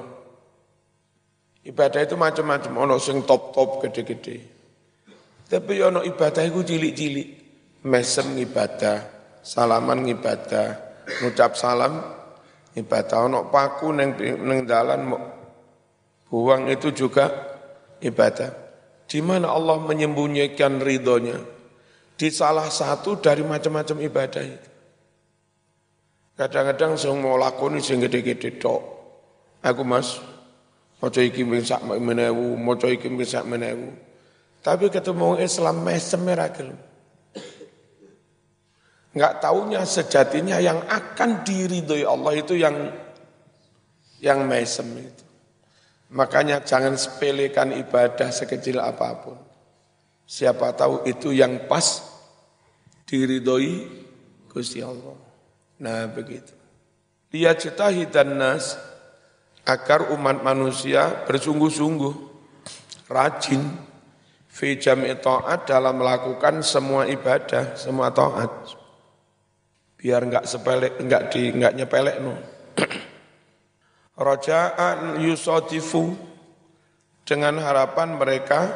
Ibadah 1.60 2.00
itu 2.08 2.16
macam-macam, 2.16 2.72
ono 2.88 2.96
sing 2.96 3.20
top-top 3.28 3.84
gede-gede. 3.84 4.36
Tapi 5.52 5.74
ono 5.84 6.00
ibadah 6.00 6.40
itu 6.40 6.64
cilik-cilik. 6.64 7.28
Mesem 7.84 8.32
ibadah, 8.40 8.96
salaman 9.44 10.08
ibadah, 10.08 10.72
ngucap 11.20 11.52
salam 11.52 12.00
ibadah. 12.72 13.28
Ono 13.28 13.52
paku 13.52 13.92
neng 13.92 14.16
neng 14.16 14.64
dalan 14.64 15.12
buang 16.32 16.72
itu 16.72 16.88
juga 16.96 17.28
ibadah. 18.00 18.56
Di 19.04 19.20
mana 19.20 19.52
Allah 19.52 19.76
menyembunyikan 19.76 20.80
ridhonya? 20.80 21.36
Di 22.16 22.32
salah 22.32 22.72
satu 22.72 23.20
dari 23.20 23.44
macam-macam 23.44 24.00
ibadah 24.00 24.40
itu. 24.40 24.70
Kadang-kadang 26.32 26.96
saya 26.96 27.12
mau 27.12 27.36
lakoni 27.36 27.84
sing 27.84 28.00
gede-gede 28.00 28.56
tok. 28.56 28.80
Aku 29.60 29.84
mas, 29.84 30.16
Moco 31.02 31.18
iki 31.18 31.42
sak 31.66 31.82
menewu, 31.82 32.54
moco 32.54 32.86
iki 32.86 33.10
sak 33.26 33.42
menewu. 33.42 33.90
Tapi 34.62 34.86
ketemu 34.86 35.42
Islam 35.42 35.82
mesem 35.82 36.22
mirakel. 36.22 36.70
Enggak 39.10 39.42
taunya 39.42 39.82
sejatinya 39.82 40.62
yang 40.62 40.78
akan 40.86 41.42
diridhoi 41.42 42.06
Allah 42.06 42.32
itu 42.38 42.54
yang 42.54 42.94
yang 44.22 44.46
mesem 44.46 44.86
itu. 45.02 45.21
Makanya 46.12 46.60
jangan 46.60 46.92
sepelekan 47.00 47.72
ibadah 47.72 48.28
sekecil 48.28 48.76
apa 48.84 49.16
pun. 49.16 49.38
Siapa 50.28 50.76
tahu 50.76 51.08
itu 51.08 51.32
yang 51.32 51.64
pas 51.64 52.04
diridhoi 53.08 53.88
Gusti 54.52 54.84
Allah. 54.84 55.16
Nah 55.80 56.04
begitu. 56.12 56.52
Liyajtahidan 57.32 58.36
nas 58.36 58.76
agar 59.64 60.12
umat 60.12 60.44
manusia 60.44 61.24
bersungguh-sungguh 61.24 62.14
rajin 63.08 63.62
fi 64.52 64.76
jam'i 64.76 65.16
ta'at 65.16 65.64
dalam 65.64 65.96
melakukan 65.96 66.60
semua 66.60 67.08
ibadah, 67.08 67.72
semua 67.72 68.12
taat. 68.12 68.76
Biar 69.96 70.28
enggak 70.28 70.44
sepele, 70.44 70.92
enggak 71.00 71.32
di 71.32 71.56
enggak 71.56 71.72
nyepelek 71.72 72.16
no. 72.20 72.51
Raja'an 74.18 75.20
yusadifu. 75.22 76.32
Dengan 77.22 77.62
harapan 77.62 78.18
mereka 78.18 78.66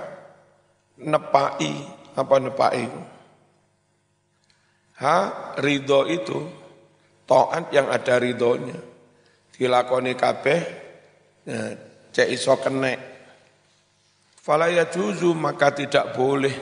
nepai 1.03 1.83
apa 2.15 2.37
nepai 2.39 2.87
ha 5.03 5.17
ridho 5.61 6.09
itu 6.09 6.41
taat 7.29 7.75
yang 7.75 7.91
ada 7.91 8.17
ridhonya. 8.17 8.79
Dilakoni 9.57 10.13
kabeh 10.15 10.61
nah, 11.49 11.73
cek 12.13 12.29
iso 12.29 12.55
kenek 12.61 12.99
fala 14.41 14.71
juzu 14.71 15.33
maka 15.35 15.73
tidak 15.75 16.15
boleh. 16.15 16.55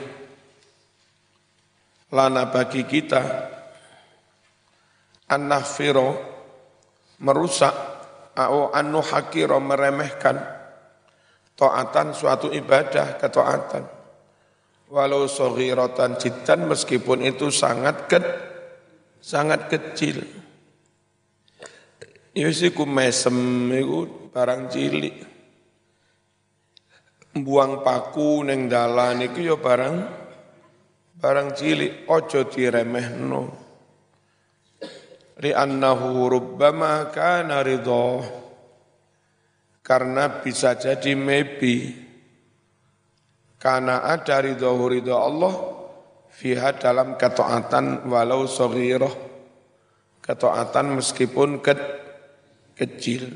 Lana 2.15 2.47
bagi 2.47 2.81
kita 2.87 3.23
an-nahfiro 5.27 6.09
merusak 7.19 7.94
atau 8.35 8.69
anu 8.75 8.99
hakiro 8.99 9.57
meremehkan 9.63 10.35
taatan 11.55 12.11
suatu 12.11 12.51
ibadah 12.51 13.15
ketaatan 13.15 13.87
walau 14.91 15.25
soghiratan 15.25 16.19
jiddan 16.19 16.67
meskipun 16.67 17.23
itu 17.23 17.47
sangat 17.47 18.11
ke, 18.11 18.19
sangat 19.23 19.71
kecil 19.71 20.21
Ya 22.35 22.51
ku 22.51 22.83
mesem 22.83 23.71
iku 23.71 24.27
barang 24.35 24.67
cilik. 24.67 25.15
Buang 27.31 27.79
paku 27.79 28.43
neng 28.43 28.67
dalan 28.67 29.23
iku 29.23 29.39
ya 29.39 29.55
barang 29.55 29.95
barang 31.15 31.55
cilik 31.55 32.03
ojo 32.11 32.43
diremehno. 32.51 33.64
Li 35.43 35.51
annahu 35.51 36.31
rubbama 36.31 37.11
kana 37.11 37.59
ridho. 37.59 38.23
Karena 39.83 40.39
bisa 40.39 40.79
jadi 40.79 41.13
maybe 41.13 41.93
karena 43.59 44.01
ada 44.01 44.41
ridho 44.41 44.73
ridho 44.89 45.13
Allah 45.13 45.53
fiha 46.31 46.73
dalam 46.79 47.19
ketaatan 47.19 48.09
walau 48.09 48.49
sogiroh 48.49 49.13
ketaatan 50.23 50.97
meskipun 50.97 51.61
ket 51.61 51.77
kecil. 52.73 53.29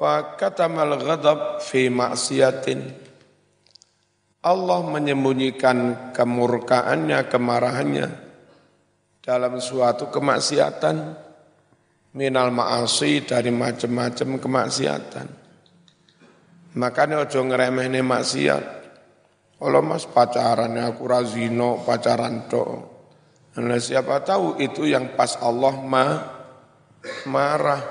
Wa 0.00 0.40
katamal 0.40 0.96
ghadab 0.96 1.60
fi 1.60 1.92
maksiatin. 1.92 2.80
Allah 4.40 4.80
menyembunyikan 4.88 6.16
kemurkaannya, 6.16 7.28
kemarahannya 7.28 8.29
dalam 9.20 9.60
suatu 9.60 10.08
kemaksiatan 10.08 10.96
minal 12.16 12.48
ma'asi 12.50 13.22
dari 13.22 13.54
macam-macam 13.54 14.40
kemaksiatan. 14.40 15.26
Makanya 16.80 17.26
ojo 17.26 17.40
ngeremehne 17.44 18.02
maksiat. 18.02 18.64
Kalau 19.60 19.84
mas 19.84 20.08
pacaran 20.08 20.72
aku 20.80 21.04
razino 21.04 21.84
pacaran 21.84 22.48
to. 22.48 22.64
Nah, 23.60 23.82
siapa 23.82 24.24
tahu 24.24 24.56
itu 24.62 24.88
yang 24.88 25.12
pas 25.18 25.36
Allah 25.36 25.74
ma 25.84 26.06
marah 27.28 27.82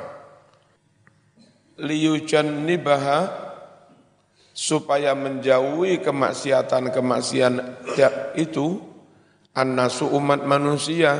liyujannibaha 1.77 3.19
supaya 4.55 5.13
menjauhi 5.13 6.01
kemaksiatan-kemaksiatan 6.01 8.33
itu 8.39 8.88
annasu 9.59 10.07
umat 10.15 10.47
manusia. 10.47 11.19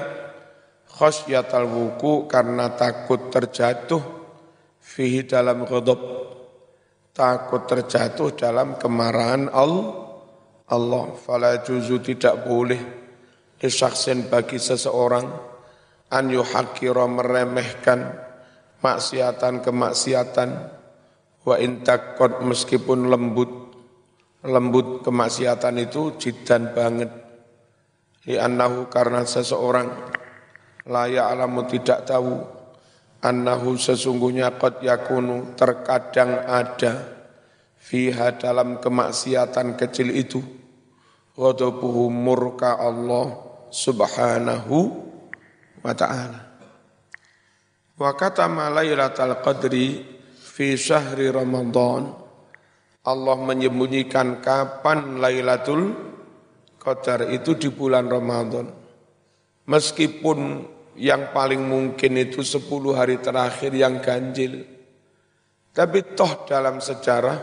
Khasyatal 0.89 1.67
wuku 1.69 2.27
karena 2.27 2.75
takut 2.75 3.31
terjatuh 3.31 4.01
fihi 4.79 5.27
dalam 5.27 5.67
ghadab. 5.67 5.99
Takut 7.11 7.67
terjatuh 7.67 8.35
dalam 8.35 8.79
kemarahan 8.79 9.51
Allah 9.51 10.07
Allah. 10.71 11.05
Fala 11.19 11.59
juzu 11.59 11.99
tidak 11.99 12.47
boleh 12.47 12.79
disaksin 13.59 14.31
bagi 14.31 14.55
seseorang 14.55 15.27
an 16.09 16.25
yuhakira 16.31 17.05
meremehkan 17.07 18.15
maksiatan 18.79 19.63
kemaksiatan. 19.63 20.49
Wa 21.39 21.55
intakot 21.55 22.43
meskipun 22.43 23.07
lembut 23.07 23.51
lembut 24.43 25.03
kemaksiatan 25.03 25.79
itu 25.79 26.19
jidan 26.19 26.75
banget 26.75 27.28
li 28.27 28.35
annahu 28.35 28.91
karena 28.91 29.23
seseorang 29.23 29.87
layak 30.89 31.27
alamu 31.29 31.63
tidak 31.69 32.03
tahu 32.03 32.39
annahu 33.23 33.75
sesungguhnya 33.75 34.55
qad 34.59 34.83
yakunu 34.83 35.55
terkadang 35.55 36.43
ada 36.47 37.19
fiha 37.79 38.35
dalam 38.35 38.77
kemaksiatan 38.77 39.79
kecil 39.79 40.11
itu. 40.11 40.43
Ghadabuhu 41.39 42.11
murka 42.11 42.75
Allah 42.75 43.39
subhanahu 43.71 44.77
wa 45.79 45.93
ta'ala. 45.95 46.39
Wa 47.95 48.11
katama 48.19 48.67
lailatul 48.67 49.39
qadri 49.39 50.03
fi 50.35 50.75
syahri 50.75 51.31
Ramadan. 51.31 52.11
Allah 53.07 53.37
menyembunyikan 53.39 54.43
kapan 54.43 55.23
Lailatul 55.23 56.08
Qadar 56.89 57.29
itu 57.29 57.53
di 57.53 57.69
bulan 57.69 58.09
Ramadan. 58.09 58.65
Meskipun 59.69 60.65
yang 60.97 61.29
paling 61.29 61.61
mungkin 61.61 62.17
itu 62.17 62.41
10 62.41 62.65
hari 62.97 63.21
terakhir 63.21 63.69
yang 63.77 64.01
ganjil. 64.01 64.65
Tapi 65.69 66.17
toh 66.17 66.49
dalam 66.49 66.81
sejarah 66.81 67.37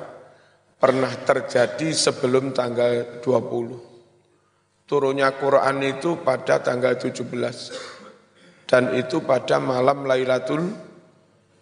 pernah 0.82 1.14
terjadi 1.22 1.94
sebelum 1.94 2.50
tanggal 2.50 3.22
20. 3.22 4.84
Turunnya 4.90 5.30
Quran 5.38 5.78
itu 5.86 6.18
pada 6.26 6.58
tanggal 6.58 6.98
17. 6.98 8.66
Dan 8.66 8.98
itu 8.98 9.22
pada 9.22 9.62
malam 9.62 10.10
Lailatul 10.10 10.74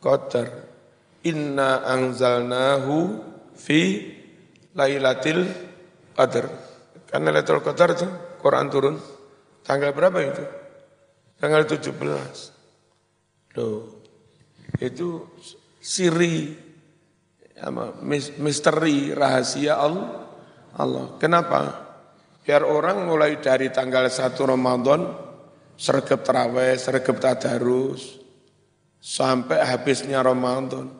Qadar. 0.00 0.48
Inna 1.28 1.84
angzalnahu 1.84 3.20
fi 3.52 4.08
Lailatul 4.72 5.44
Qadar. 6.16 6.73
Karena 7.14 7.30
Lailatul 7.30 7.62
Qadar 7.62 7.94
itu 7.94 8.10
Quran 8.42 8.66
turun 8.66 8.98
tanggal 9.62 9.94
berapa 9.94 10.18
itu? 10.18 10.42
Tanggal 11.38 11.62
17. 11.62 11.94
Loh, 13.54 14.02
itu 14.82 15.22
siri 15.78 16.58
misteri 18.42 19.14
rahasia 19.14 19.78
Allah. 19.78 20.26
Allah. 20.74 21.14
Kenapa? 21.22 21.86
Biar 22.42 22.66
orang 22.66 23.06
mulai 23.06 23.38
dari 23.38 23.70
tanggal 23.70 24.10
1 24.10 24.34
Ramadan 24.34 25.06
sergap 25.78 26.26
terawih, 26.26 26.74
sergap 26.74 27.22
tadarus 27.22 28.18
sampai 28.98 29.62
habisnya 29.62 30.18
Ramadan. 30.18 30.90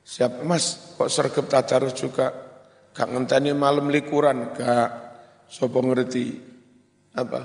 Siap 0.00 0.48
Mas, 0.48 0.96
kok 0.96 1.12
sergap 1.12 1.44
tadarus 1.44 1.92
juga 1.92 2.32
gak 2.96 3.04
ngenteni 3.12 3.52
malam 3.52 3.92
likuran, 3.92 4.56
gak 4.56 5.07
sopo 5.48 5.80
ngerti 5.80 6.24
apa? 7.16 7.40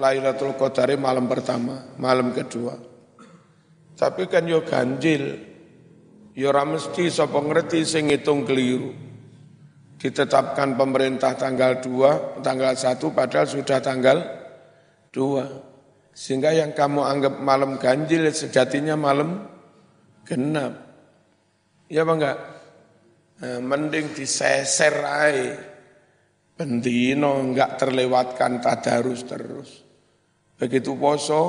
Lailatul 0.00 0.56
Qadar 0.56 0.88
malam 0.96 1.28
pertama, 1.28 1.92
malam 2.00 2.32
kedua. 2.32 2.76
Tapi 3.96 4.24
kan 4.24 4.48
yo 4.48 4.64
ganjil, 4.64 5.50
Ya 6.40 6.48
ora 6.54 6.62
mesti 6.62 7.10
sapa 7.10 7.42
ngerti 7.42 7.82
sing 7.82 8.08
ngitung 8.08 8.46
keliru. 8.46 8.94
Ditetapkan 10.00 10.78
pemerintah 10.78 11.36
tanggal 11.36 11.84
2, 11.84 12.40
tanggal 12.40 12.72
1 12.72 12.96
padahal 13.12 13.44
sudah 13.44 13.78
tanggal 13.84 14.24
2. 15.12 16.16
Sehingga 16.16 16.56
yang 16.56 16.72
kamu 16.72 17.04
anggap 17.04 17.34
malam 17.44 17.76
ganjil 17.76 18.24
sejatinya 18.32 18.96
malam 18.96 19.44
genap. 20.24 20.80
Ya 21.92 22.08
apa 22.08 22.12
enggak? 22.16 22.38
Nah, 23.40 23.60
mending 23.60 24.16
diseser 24.16 24.94
aja. 25.04 25.69
Bendino 26.60 27.40
enggak 27.40 27.80
terlewatkan 27.80 28.60
tadarus 28.60 29.24
terus. 29.24 29.80
Begitu 30.60 30.92
poso, 30.92 31.42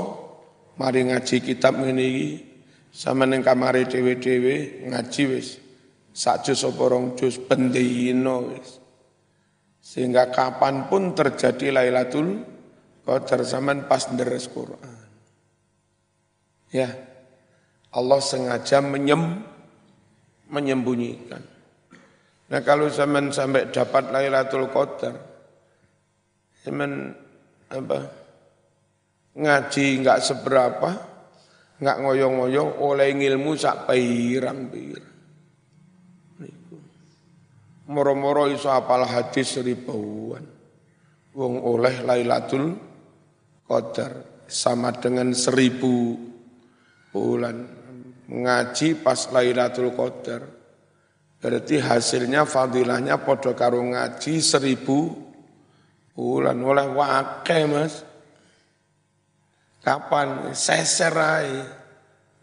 mari 0.80 1.04
ngaji 1.04 1.44
kitab 1.44 1.76
ini 1.84 2.40
sama 2.96 3.28
neng 3.28 3.44
kamari 3.44 3.92
dewe-dewe 3.92 4.88
ngaji 4.88 5.22
wis. 5.36 5.60
Sak 6.16 6.48
jus 6.48 6.64
apa 6.64 6.84
rong 6.88 7.20
jus 7.20 7.36
pendino 7.44 8.56
wis. 8.56 8.80
Sehingga 9.84 10.32
kapan 10.32 10.88
pun 10.88 11.12
terjadi 11.12 11.76
Lailatul 11.76 12.48
Qadar 13.04 13.44
zaman 13.44 13.92
pas 13.92 14.08
deres 14.16 14.48
Quran. 14.48 14.96
Ya. 16.72 16.88
Allah 17.92 18.24
sengaja 18.24 18.80
menyem 18.80 19.44
menyembunyikan. 20.48 21.51
Nah 22.52 22.60
kalau 22.68 22.92
zaman 22.92 23.32
sampai 23.32 23.72
dapat 23.72 24.12
Lailatul 24.12 24.68
Qadar, 24.68 25.16
zaman 26.68 27.16
apa? 27.72 28.00
Ngaji 29.32 29.86
enggak 30.04 30.20
seberapa, 30.20 30.90
nggak 31.80 31.98
ngoyong-ngoyong 32.04 32.84
oleh 32.84 33.16
ilmu 33.16 33.56
sak 33.56 33.88
pirang-pirang. 33.88 35.10
Moro-moro 37.92 38.48
iso 38.52 38.68
apal 38.72 39.08
hadis 39.08 39.60
ribuan. 39.64 40.44
Wong 41.32 41.64
oleh 41.64 42.04
Lailatul 42.04 42.76
Qadar 43.64 44.44
sama 44.52 44.92
dengan 44.92 45.32
seribu 45.32 46.20
bulan. 47.16 47.56
Ngaji 48.28 49.00
pas 49.00 49.32
Lailatul 49.32 49.96
Qadar. 49.96 50.61
Berarti 51.42 51.82
hasilnya 51.82 52.46
fadilahnya 52.46 53.18
podo 53.18 53.58
karo 53.58 53.82
ngaji 53.82 54.38
seribu 54.38 55.10
bulan. 56.14 56.62
Oleh 56.62 56.86
wakai 56.94 57.66
mas. 57.66 58.06
Kapan? 59.82 60.54
Seser 60.54 61.10
aja. 61.18 61.66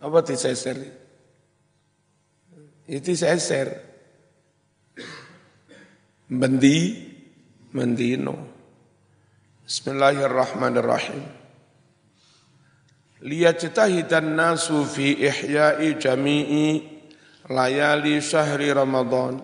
Apa 0.02 0.18
diseser? 0.26 0.82
Itu 2.90 3.14
seser. 3.14 3.86
Bendi, 6.26 6.98
mendino. 7.70 8.34
Bismillahirrahmanirrahim. 9.62 11.22
Liyajtahidan 13.22 14.34
nasu 14.34 14.82
fi 14.82 15.22
ihya'i 15.22 15.94
jami'i 15.98 16.97
layali 17.48 18.20
syahri 18.20 18.70
Ramadan. 18.70 19.40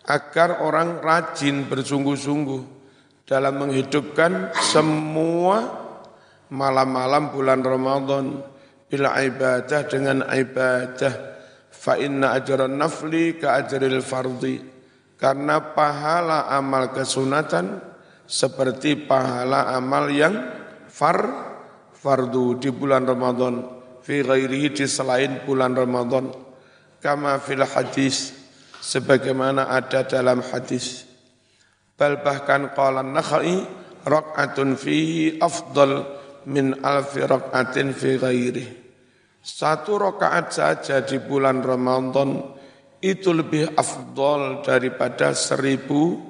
Agar 0.00 0.64
orang 0.64 0.98
rajin 1.04 1.68
bersungguh-sungguh 1.68 2.62
dalam 3.28 3.62
menghidupkan 3.62 4.50
semua 4.58 5.60
malam-malam 6.48 7.30
bulan 7.32 7.60
Ramadan. 7.60 8.40
Bila 8.90 9.20
ibadah 9.22 9.80
dengan 9.86 10.24
ibadah. 10.26 11.30
Fa 11.70 11.96
inna 11.96 12.36
ajran 12.36 12.76
nafli 12.76 13.40
ka 13.40 13.56
ajril 13.56 14.04
fardhi 14.04 14.60
karena 15.16 15.72
pahala 15.72 16.50
amal 16.52 16.92
kesunatan 16.92 17.80
seperti 18.26 19.08
pahala 19.08 19.72
amal 19.72 20.10
yang 20.12 20.44
far 20.90 21.24
fardu 21.94 22.60
di 22.60 22.68
bulan 22.74 23.08
Ramadan. 23.08 23.64
Fi 24.04 24.20
ghairihi 24.20 24.76
di 24.76 24.84
selain 24.84 25.40
bulan 25.46 25.72
Ramadan 25.72 26.49
kama 27.00 27.40
fil 27.40 27.64
hadis 27.64 28.36
sebagaimana 28.80 29.68
ada 29.72 30.04
dalam 30.04 30.44
hadis 30.44 31.08
bal 32.00 32.24
bahkan 32.24 32.72
qala 32.72 33.04
nakhai 33.04 33.60
rakaatun 34.08 34.72
fihi 34.76 35.36
afdal 35.36 36.20
min 36.48 36.80
alfi 36.80 37.20
rakaatin 37.20 37.92
fi 37.92 38.16
ghairi. 38.16 38.64
Satu 39.40 39.96
rakaat 40.00 40.52
saja 40.52 41.00
di 41.04 41.20
bulan 41.20 41.64
Ramadan 41.64 42.40
itu 43.00 43.32
lebih 43.32 43.72
afdol 43.76 44.60
daripada 44.60 45.32
seribu 45.32 46.20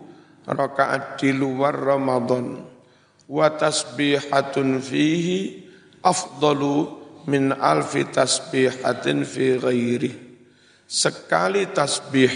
rakaat 0.47 1.19
di 1.19 1.35
luar 1.35 1.75
Ramadan. 1.75 2.67
Wa 3.31 3.55
tasbihatun 3.55 4.83
fihi 4.83 5.71
afdalu 6.03 6.87
min 7.31 7.55
alfi 7.55 8.07
tasbihatin 8.11 9.27
fi 9.27 9.59
ghairi. 9.59 10.30
Sekali 10.91 11.71
tasbih 11.71 12.35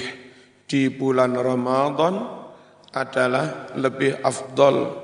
di 0.63 0.87
bulan 0.87 1.35
Ramadan 1.35 2.23
adalah 2.95 3.75
lebih 3.75 4.23
afdol 4.23 4.95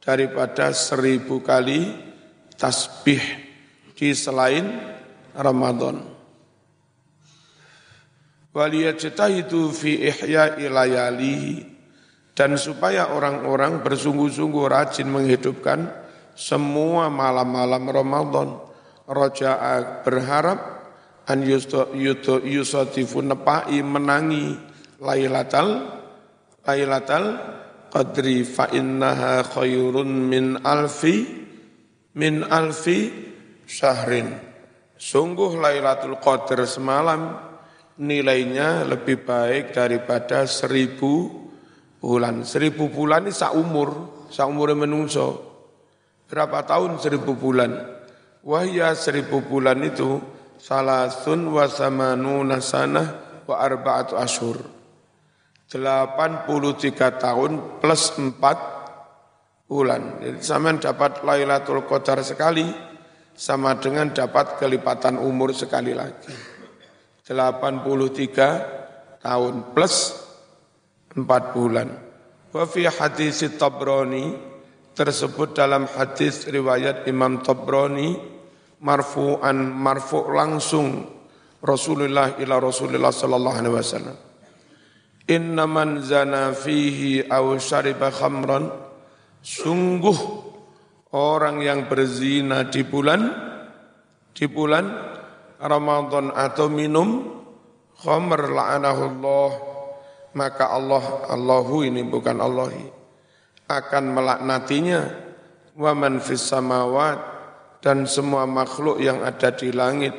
daripada 0.00 0.72
seribu 0.72 1.44
kali 1.44 1.84
tasbih 2.56 3.20
di 3.92 4.08
selain 4.16 4.80
Ramadan. 5.36 6.00
Waliyajtahidu 8.56 9.68
fi 9.68 10.08
ihya'i 10.08 10.64
layalihi 10.72 11.60
dan 12.32 12.56
supaya 12.56 13.12
orang-orang 13.12 13.84
bersungguh-sungguh 13.84 14.64
rajin 14.64 15.12
menghidupkan 15.12 15.92
semua 16.32 17.12
malam-malam 17.12 17.84
Ramadan. 17.84 18.48
Roja'a 19.04 20.00
berharap 20.00 20.73
an 21.24 21.44
yusatifu 22.44 23.24
nepai 23.24 23.80
menangi 23.80 24.56
laylatal 25.00 25.68
laylatal 26.64 27.26
qadri 27.88 28.42
fa 28.42 28.68
innaha 28.74 29.44
khairun 29.44 30.08
min 30.08 30.58
alfi 30.60 31.24
min 32.14 32.44
alfi 32.46 33.10
syahrin. 33.66 34.54
Sungguh 34.94 35.58
Lailatul 35.58 36.16
Qadar 36.22 36.64
semalam 36.64 37.34
nilainya 37.98 38.86
lebih 38.86 39.26
baik 39.26 39.74
daripada 39.74 40.46
seribu 40.46 41.28
bulan. 41.98 42.46
Seribu 42.46 42.88
bulan 42.88 43.26
ini 43.26 43.34
saumur, 43.34 43.90
saumur 44.30 44.70
menungso. 44.72 45.42
Berapa 46.30 46.64
tahun 46.64 47.02
seribu 47.02 47.36
bulan? 47.36 47.74
Wahya 48.44 48.94
seribu 48.96 49.44
bulan 49.44 49.82
itu 49.82 50.20
salah 50.64 51.12
sun 51.12 51.52
wa 51.52 51.68
samanuna 51.68 52.56
sanah 52.64 53.44
wa 53.44 53.60
arba'atu 53.60 54.16
ashur. 54.16 54.56
83 55.68 56.48
tahun 57.20 57.52
plus 57.84 58.16
4 58.16 59.68
bulan. 59.68 60.24
Jadi 60.24 60.40
sampean 60.40 60.80
dapat 60.80 61.20
Lailatul 61.20 61.84
Qadar 61.84 62.24
sekali 62.24 62.64
sama 63.36 63.76
dengan 63.76 64.08
dapat 64.08 64.56
kelipatan 64.56 65.20
umur 65.20 65.52
sekali 65.52 65.92
lagi. 65.92 66.32
83 67.28 69.20
tahun 69.20 69.54
plus 69.76 69.94
4 71.12 71.52
bulan. 71.52 71.88
Wa 72.54 72.64
fi 72.64 72.88
hadis 72.88 73.44
Tabrani 73.60 74.32
tersebut 74.94 75.58
dalam 75.58 75.84
hadis 75.90 76.46
riwayat 76.46 77.04
Imam 77.10 77.42
Tabrani 77.42 78.33
marfu'an 78.82 79.56
marfu' 79.60 80.30
langsung 80.32 81.06
Rasulullah 81.64 82.36
ila 82.40 82.60
Rasulullah 82.60 83.12
sallallahu 83.14 83.56
alaihi 83.56 83.74
wasallam. 83.74 84.16
Inna 85.24 85.64
man 85.64 86.04
zana 86.04 86.52
fihi 86.52 87.24
aw 87.24 87.56
syariba 87.56 88.12
khamran 88.12 88.68
sungguh 89.40 90.18
orang 91.16 91.64
yang 91.64 91.88
berzina 91.88 92.68
di 92.68 92.84
bulan 92.84 93.24
di 94.36 94.44
bulan 94.44 94.84
Ramadan 95.56 96.28
atau 96.36 96.68
minum 96.68 97.24
khamr 98.04 98.52
la'anahullah 98.52 99.50
maka 100.36 100.68
Allah 100.68 101.24
Allahu 101.32 101.88
ini 101.88 102.04
bukan 102.04 102.42
Allahi 102.42 102.84
akan 103.70 104.04
melaknatinya. 104.12 105.24
Wa 105.74 105.90
man 105.90 106.22
fis 106.22 106.46
samawat 106.46 107.33
dan 107.84 108.08
semua 108.08 108.48
makhluk 108.48 108.96
yang 108.96 109.20
ada 109.20 109.52
di 109.52 109.68
langit 109.68 110.16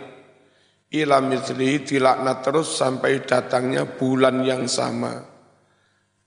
ila 0.94 1.18
mithlihi 1.18 1.82
dilaknat 1.82 2.46
terus 2.46 2.78
sampai 2.78 3.26
datangnya 3.26 3.90
bulan 3.90 4.46
yang 4.46 4.70
sama. 4.70 5.18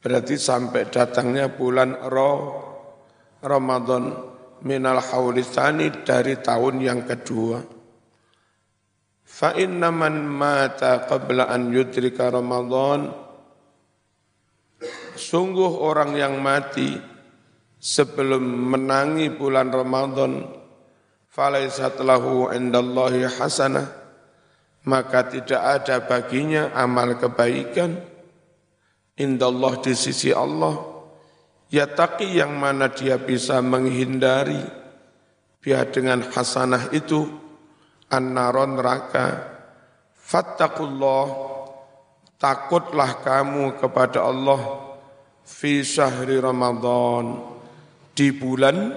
Berarti 0.03 0.35
sampai 0.35 0.91
datangnya 0.91 1.47
bulan 1.55 1.95
Ro, 2.11 2.35
Ramadan 3.39 4.11
minal 4.67 4.99
haulithani 4.99 6.03
dari 6.03 6.43
tahun 6.43 6.83
yang 6.83 7.07
kedua. 7.07 7.63
Fa 9.23 9.55
inna 9.55 9.95
man 9.95 10.27
mata 10.27 11.07
qabla 11.07 11.47
an 11.47 11.71
yudrika 11.71 12.27
Ramadan 12.35 13.29
Sungguh 15.19 15.83
orang 15.83 16.15
yang 16.15 16.39
mati 16.39 16.95
sebelum 17.83 18.39
menangi 18.71 19.35
bulan 19.35 19.75
Ramadan 19.75 20.58
falaisat 21.39 22.03
lahu 22.03 22.51
indallahi 22.51 23.31
hasanah. 23.31 23.87
Maka 24.83 25.31
tidak 25.31 25.63
ada 25.63 26.03
baginya 26.03 26.75
amal 26.75 27.15
kebaikan. 27.15 28.03
Indallah 29.15 29.79
di 29.79 29.95
sisi 29.95 30.35
Allah. 30.35 30.75
Ya 31.71 31.87
taqi 31.87 32.43
yang 32.43 32.59
mana 32.59 32.91
dia 32.91 33.15
bisa 33.23 33.63
menghindari. 33.63 34.59
Biar 35.63 35.95
dengan 35.95 36.27
hasanah 36.27 36.91
itu 36.91 37.31
annaron 38.11 38.75
neraka. 38.75 39.47
Fattakullah 40.17 41.27
takutlah 42.41 43.21
kamu 43.23 43.79
kepada 43.79 44.27
Allah 44.27 44.61
fi 45.45 45.85
syahri 45.87 46.41
Ramadan. 46.41 47.55
Di 48.17 48.35
bulan 48.35 48.91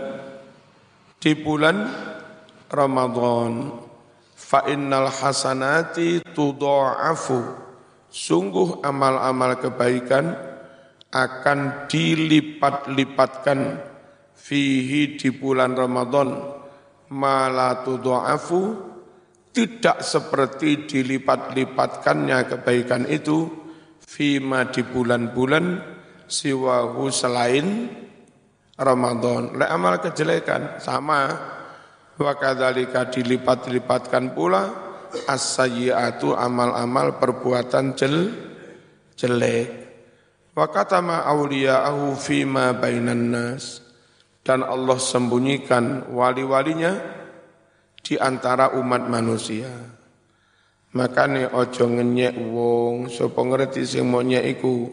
di 1.21 1.37
bulan 1.37 1.77
Ramadan 2.71 3.67
fa 4.31 4.63
innal 4.71 5.11
hasanati 5.11 6.23
tudha'afu. 6.23 7.59
Sungguh 8.11 8.83
amal-amal 8.83 9.59
kebaikan 9.59 10.35
akan 11.11 11.87
dilipat-lipatkan 11.91 13.59
fihi 14.31 15.19
di 15.19 15.29
bulan 15.35 15.75
Ramadan. 15.75 16.31
Mala 17.11 17.83
tudha'afu 17.83 18.91
tidak 19.51 19.99
seperti 19.99 20.87
dilipat-lipatkannya 20.87 22.39
kebaikan 22.47 23.03
itu 23.11 23.51
fima 23.99 24.71
di 24.71 24.79
bulan-bulan 24.87 25.65
siwahu 26.23 27.11
selain 27.11 27.91
Ramadan. 28.79 29.59
Le 29.59 29.67
amal 29.67 29.99
kejelekan 29.99 30.79
sama 30.79 31.19
Wa 32.21 32.37
kadzalika 32.37 33.09
dilipat-lipatkan 33.09 34.37
pula 34.37 34.69
as-sayyi'atu 35.25 36.37
amal-amal 36.37 37.17
perbuatan 37.17 37.97
jel 37.97 38.29
jelek. 39.17 39.69
Wa 40.53 40.69
katama 40.69 41.25
awliya'ahu 41.25 42.13
fima 42.13 42.77
bainan 42.77 43.33
nas. 43.33 43.81
Dan 44.45 44.61
Allah 44.61 44.97
sembunyikan 45.01 46.13
wali-walinya 46.13 46.93
di 48.01 48.17
antara 48.21 48.73
umat 48.77 49.05
manusia. 49.09 49.69
Makane 50.97 51.49
ojo 51.49 51.85
ngenyek 51.89 52.37
wong 52.37 53.09
sapa 53.09 53.37
ngerti 53.37 53.85
sing 53.85 54.09
iku 54.45 54.89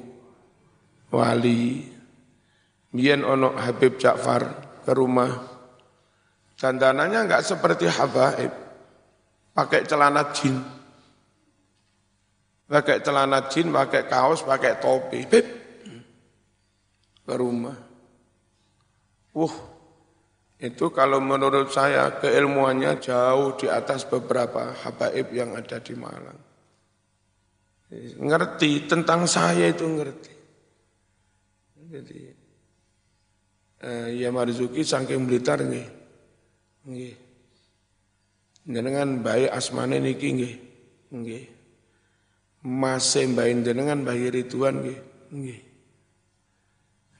wali. 1.13 1.81
Biyen 2.89 3.21
ono 3.25 3.53
Habib 3.57 4.01
Ja'far 4.01 4.45
ke 4.85 4.93
rumah 4.97 5.58
Dandanannya 6.59 7.31
enggak 7.31 7.47
seperti 7.47 7.87
habaib. 7.87 8.51
Pakai 9.55 9.87
celana 9.87 10.35
jin. 10.35 10.59
Pakai 12.67 12.99
celana 12.99 13.47
jin, 13.47 13.71
pakai 13.71 14.11
kaos, 14.11 14.43
pakai 14.43 14.83
topi. 14.83 15.23
Bip. 15.23 15.47
Ke 17.23 17.35
rumah. 17.39 17.79
Uh, 19.39 19.55
itu 20.59 20.91
kalau 20.91 21.23
menurut 21.23 21.71
saya 21.71 22.19
keilmuannya 22.19 22.99
jauh 22.99 23.55
di 23.55 23.71
atas 23.71 24.03
beberapa 24.03 24.75
habaib 24.83 25.31
yang 25.31 25.55
ada 25.55 25.79
di 25.79 25.95
Malang. 25.95 26.41
Ngerti 28.19 28.91
tentang 28.91 29.31
saya 29.31 29.71
itu 29.71 29.87
ngerti. 29.87 30.35
Jadi, 31.89 32.21
eh, 33.81 34.09
ya 34.19 34.29
Marzuki 34.29 34.85
saking 34.85 35.25
Blitar 35.25 35.65
nih, 35.65 35.98
Nggih. 36.89 37.15
Jenengan 38.65 39.21
bayi 39.21 39.45
asmane 39.53 40.01
niki 40.01 40.29
nggih. 40.33 40.55
Nggih. 41.13 41.45
Masih 42.65 43.29
bayi 43.37 43.61
jenengan 43.61 44.01
bayi 44.01 44.33
Ridwan 44.33 44.81
nggih. 44.81 44.99
Nggih. 45.29 45.61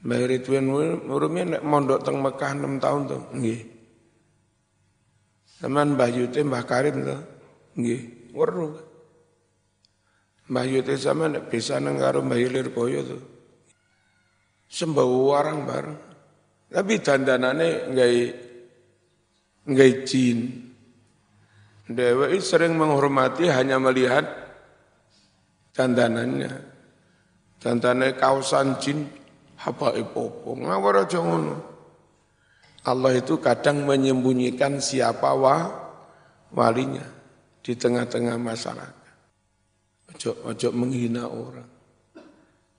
Bayi 0.09 0.25
Ridwan 0.25 0.65
urumnya 1.05 1.45
nek 1.57 1.63
mondok 1.69 2.01
teng 2.01 2.17
Mekah 2.25 2.53
6 2.57 2.81
tahun 2.81 3.03
tuh. 3.13 3.23
Nggih. 3.37 3.61
Teman 5.61 6.01
Mbah 6.01 6.11
Yute 6.17 6.41
Mbah 6.41 6.65
Karim 6.65 7.05
tuh. 7.05 7.21
Nggih. 7.77 8.33
Weru. 8.33 8.73
Mbah 10.49 10.65
Yute 10.65 10.97
sama 10.97 11.29
nek 11.29 11.53
bisa 11.53 11.77
nang 11.77 12.01
karo 12.01 12.25
Mbah 12.25 12.41
Lirboyo 12.41 13.01
tuh. 13.05 13.23
Sembawa 14.65 15.45
orang 15.45 15.59
bareng. 15.69 15.99
Tapi 16.69 16.93
dandanane 17.01 17.89
nggak 17.93 18.11
nggak 19.69 20.09
jin. 20.09 20.65
Dewa 21.89 22.29
sering 22.41 22.77
menghormati 22.77 23.49
hanya 23.49 23.77
melihat 23.81 24.25
dandanannya. 25.77 26.53
Dandannya 27.61 28.17
kausan 28.17 28.77
jin, 28.81 29.09
apa 29.65 29.97
ipopo, 29.97 30.57
ngawar 30.57 31.09
aja 31.09 31.21
ngono. 31.21 31.57
Allah 32.89 33.13
itu 33.21 33.37
kadang 33.41 33.85
menyembunyikan 33.85 34.81
siapa 34.81 35.33
wa, 35.37 35.57
walinya 36.53 37.05
di 37.61 37.77
tengah-tengah 37.77 38.37
masyarakat. 38.41 39.15
Ojo, 40.15 40.31
ojo 40.49 40.69
menghina 40.73 41.29
orang. 41.29 41.69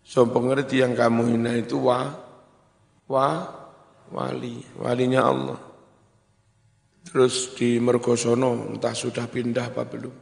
So 0.01 0.25
pengerti 0.25 0.81
yang 0.81 0.97
kamu 0.97 1.37
hina 1.37 1.53
itu 1.61 1.77
wa, 1.77 2.09
wa, 3.05 3.29
wali, 4.09 4.65
walinya 4.81 5.21
Allah. 5.29 5.68
Terus 7.05 7.55
di 7.55 7.79
Mergosono 7.79 8.75
entah 8.75 8.93
sudah 8.93 9.25
pindah 9.25 9.71
apa 9.71 9.83
belum. 9.87 10.15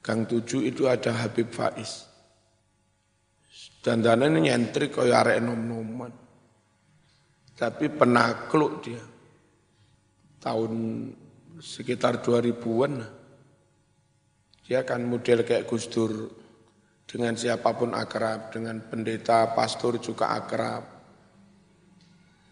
Gang 0.00 0.24
tujuh 0.24 0.64
itu 0.64 0.88
ada 0.88 1.12
Habib 1.12 1.52
Faiz. 1.52 2.08
Dan 3.84 4.02
dana 4.02 4.26
ini 4.26 4.48
nyentrik 4.48 4.96
kaya 4.96 5.22
arek 5.22 5.38
nom-noman. 5.44 6.12
Tapi 7.58 7.86
penakluk 7.92 8.72
dia. 8.82 9.02
Tahun 10.38 10.72
sekitar 11.58 12.22
2000-an 12.22 13.18
Dia 14.68 14.84
kan 14.84 15.00
model 15.02 15.42
kayak 15.42 15.66
Gus 15.66 15.88
Dur. 15.88 16.12
Dengan 17.08 17.34
siapa 17.34 17.72
pun 17.72 17.96
akrab, 17.96 18.52
dengan 18.52 18.84
pendeta, 18.84 19.56
pastor 19.56 19.96
juga 19.96 20.28
akrab 20.36 20.97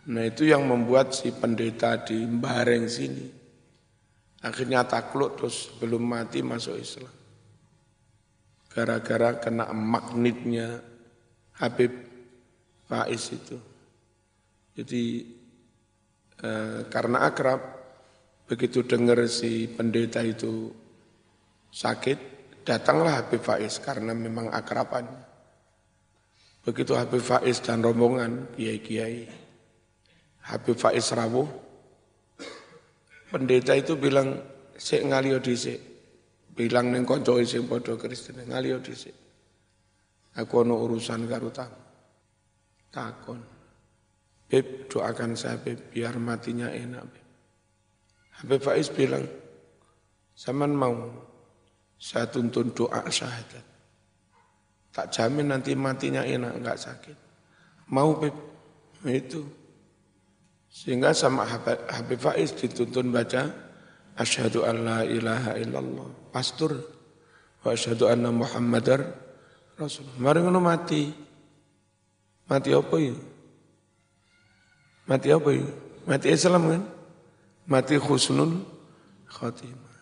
Nah 0.07 0.23
itu 0.23 0.47
yang 0.47 0.67
membuat 0.67 1.15
si 1.15 1.35
pendeta 1.35 1.99
di 1.99 2.23
Bareng 2.31 2.87
sini 2.87 3.47
akhirnya 4.47 4.87
takluk 4.87 5.35
terus 5.35 5.75
belum 5.83 6.03
mati 6.07 6.39
masuk 6.45 6.79
Islam. 6.79 7.11
Gara-gara 8.71 9.41
kena 9.43 9.73
magnetnya 9.75 10.79
Habib 11.59 11.91
Faiz 12.87 13.25
itu. 13.33 13.59
Jadi 14.77 15.05
eh, 16.45 16.81
karena 16.87 17.27
akrab, 17.27 17.61
begitu 18.47 18.85
dengar 18.85 19.25
si 19.27 19.67
pendeta 19.67 20.21
itu 20.21 20.71
sakit, 21.73 22.19
datanglah 22.63 23.25
Habib 23.25 23.41
Faiz 23.41 23.81
karena 23.81 24.13
memang 24.13 24.53
akrabannya. 24.53 25.25
Begitu 26.63 26.93
Habib 26.93 27.25
Faiz 27.25 27.65
dan 27.65 27.81
rombongan, 27.81 28.53
kiai-kiai, 28.53 29.25
Habib 30.47 30.79
Faiz 30.79 31.11
rawuh, 31.11 31.49
pendeta 33.35 33.75
itu 33.75 33.99
bilang, 33.99 34.39
sik 34.79 35.03
ngalio 35.03 35.43
dhisik. 35.43 35.83
Bilang 36.57 36.89
ning 36.89 37.05
kanca 37.05 37.37
sing 37.45 37.69
padha 37.69 37.99
Kristen, 37.99 38.41
ngalio 38.47 38.81
dhisik. 38.81 39.13
Aku 40.37 40.63
ono 40.63 40.79
urusan 40.81 41.27
karo 41.27 41.49
tamu. 41.53 41.81
Takon. 42.93 43.41
Beb, 44.47 44.87
doakan 44.87 45.35
saya 45.35 45.59
Beb, 45.59 45.91
biar 45.91 46.17
matinya 46.23 46.71
enak 46.71 47.05
Beb. 47.11 47.27
Habib 48.41 48.61
Faiz 48.63 48.89
bilang, 48.95 49.27
Zaman 50.37 50.77
mau 50.77 50.93
saya 51.97 52.29
tuntun 52.29 52.77
doa 52.77 53.09
syahadat. 53.09 53.65
Tak 54.93 55.09
jamin 55.09 55.49
nanti 55.49 55.73
matinya 55.73 56.21
enak, 56.23 56.53
enggak 56.61 56.79
sakit. 56.79 57.17
Mau 57.91 58.21
Beb, 58.21 58.37
itu. 59.09 59.66
Sehingga 60.77 61.17
sama 61.17 61.49
Habib 61.49 62.21
Faiz 62.21 62.53
dituntun 62.53 63.09
baca, 63.09 63.49
Asyhadu 64.17 64.65
an 64.65 64.77
la 64.85 65.01
ilaha 65.05 65.57
illallah. 65.57 66.09
Pastur. 66.33 66.73
Wa 67.65 67.73
asyhadu 67.73 68.09
anna 68.09 68.33
Muhammadar 68.33 69.05
Rasul. 69.77 70.09
Mari 70.17 70.41
ngono 70.41 70.61
mati. 70.61 71.13
Mati 72.49 72.71
apa 72.73 72.97
ya? 72.97 73.17
Mati 75.05 75.29
apa 75.33 75.49
ya? 75.53 75.69
Mati 76.09 76.27
Islam 76.33 76.63
kan? 76.69 76.83
Mati 77.69 77.97
khusnul 78.01 78.65
khatimah. 79.29 79.97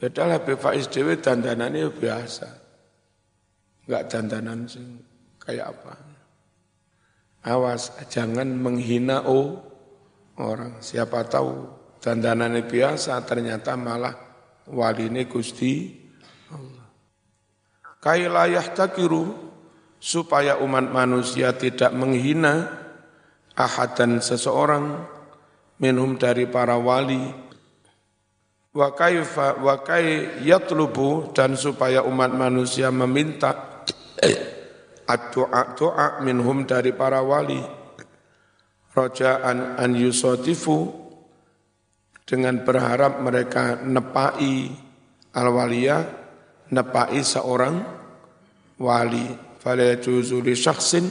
Padahal 0.00 0.40
Habib 0.40 0.60
Faiz 0.60 0.88
Dewi 0.88 1.20
dandanannya 1.20 1.92
biasa. 1.92 2.48
Enggak 3.84 4.02
dandanan 4.08 4.64
sing 4.64 5.00
kayak 5.44 5.76
apa. 5.76 6.13
Awas, 7.44 7.92
jangan 8.08 8.48
menghina 8.48 9.28
oh, 9.28 9.60
orang. 10.40 10.80
Siapa 10.80 11.28
tahu 11.28 11.68
dandanannya 12.00 12.64
biasa, 12.64 13.20
ternyata 13.28 13.76
malah 13.76 14.16
wali 14.68 15.12
ini 15.12 15.28
Gusti. 15.28 16.02
Kailayah 18.00 18.64
takiru, 18.72 19.32
supaya 20.00 20.60
umat 20.60 20.88
manusia 20.92 21.56
tidak 21.56 21.92
menghina 21.96 22.68
ahad 23.56 23.96
dan 23.96 24.20
seseorang 24.20 25.04
minhum 25.80 26.20
dari 26.20 26.44
para 26.44 26.76
wali 26.76 27.32
wa 28.74 28.88
kaifa 28.92 29.56
wa 29.62 29.80
yatlubu 30.42 31.30
dan 31.32 31.54
supaya 31.54 32.02
umat 32.04 32.34
manusia 32.34 32.90
meminta 32.90 33.73
doa 35.76 36.20
minhum 36.24 36.64
dari 36.64 36.96
para 36.96 37.20
wali. 37.20 37.60
Rojaan 38.94 39.76
an 39.76 39.90
yusatifu 39.98 40.86
dengan 42.24 42.62
berharap 42.62 43.20
mereka 43.20 43.82
nepai 43.82 44.70
al 45.34 45.48
waliyah 45.50 46.02
nepai 46.70 47.20
seorang 47.20 47.74
wali. 48.80 49.26
Fala 49.60 49.94
yajuzu 49.94 50.40
syakhsin. 50.54 51.06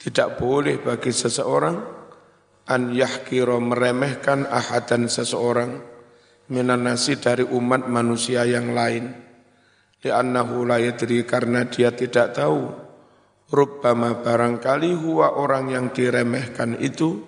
Tidak 0.00 0.40
boleh 0.40 0.80
bagi 0.80 1.12
seseorang 1.12 1.76
an 2.72 2.82
yahkira 2.88 3.60
meremehkan 3.60 4.48
ahadan 4.48 5.12
seseorang 5.12 5.76
minan 6.48 6.88
nasi 6.88 7.20
dari 7.20 7.44
umat 7.44 7.84
manusia 7.84 8.48
yang 8.48 8.72
lain. 8.72 9.12
Li'annahu 10.00 10.64
la 10.64 10.80
karena 11.28 11.68
dia 11.68 11.92
tidak 11.92 12.32
tahu 12.32 12.79
rubbama 13.50 14.22
barangkali 14.22 14.94
huwa 14.94 15.34
orang 15.36 15.74
yang 15.74 15.86
diremehkan 15.90 16.78
itu 16.78 17.26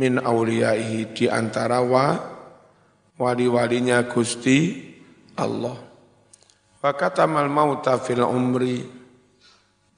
min 0.00 0.16
auliyaihi 0.18 1.12
di 1.12 1.28
antara 1.28 1.84
wa 1.84 2.16
wali-walinya 3.20 4.08
Gusti 4.08 4.80
Allah 5.36 5.76
wa 6.82 6.92
katamal 6.96 7.52
mauta 7.52 8.00
fil 8.00 8.24
umri 8.24 8.82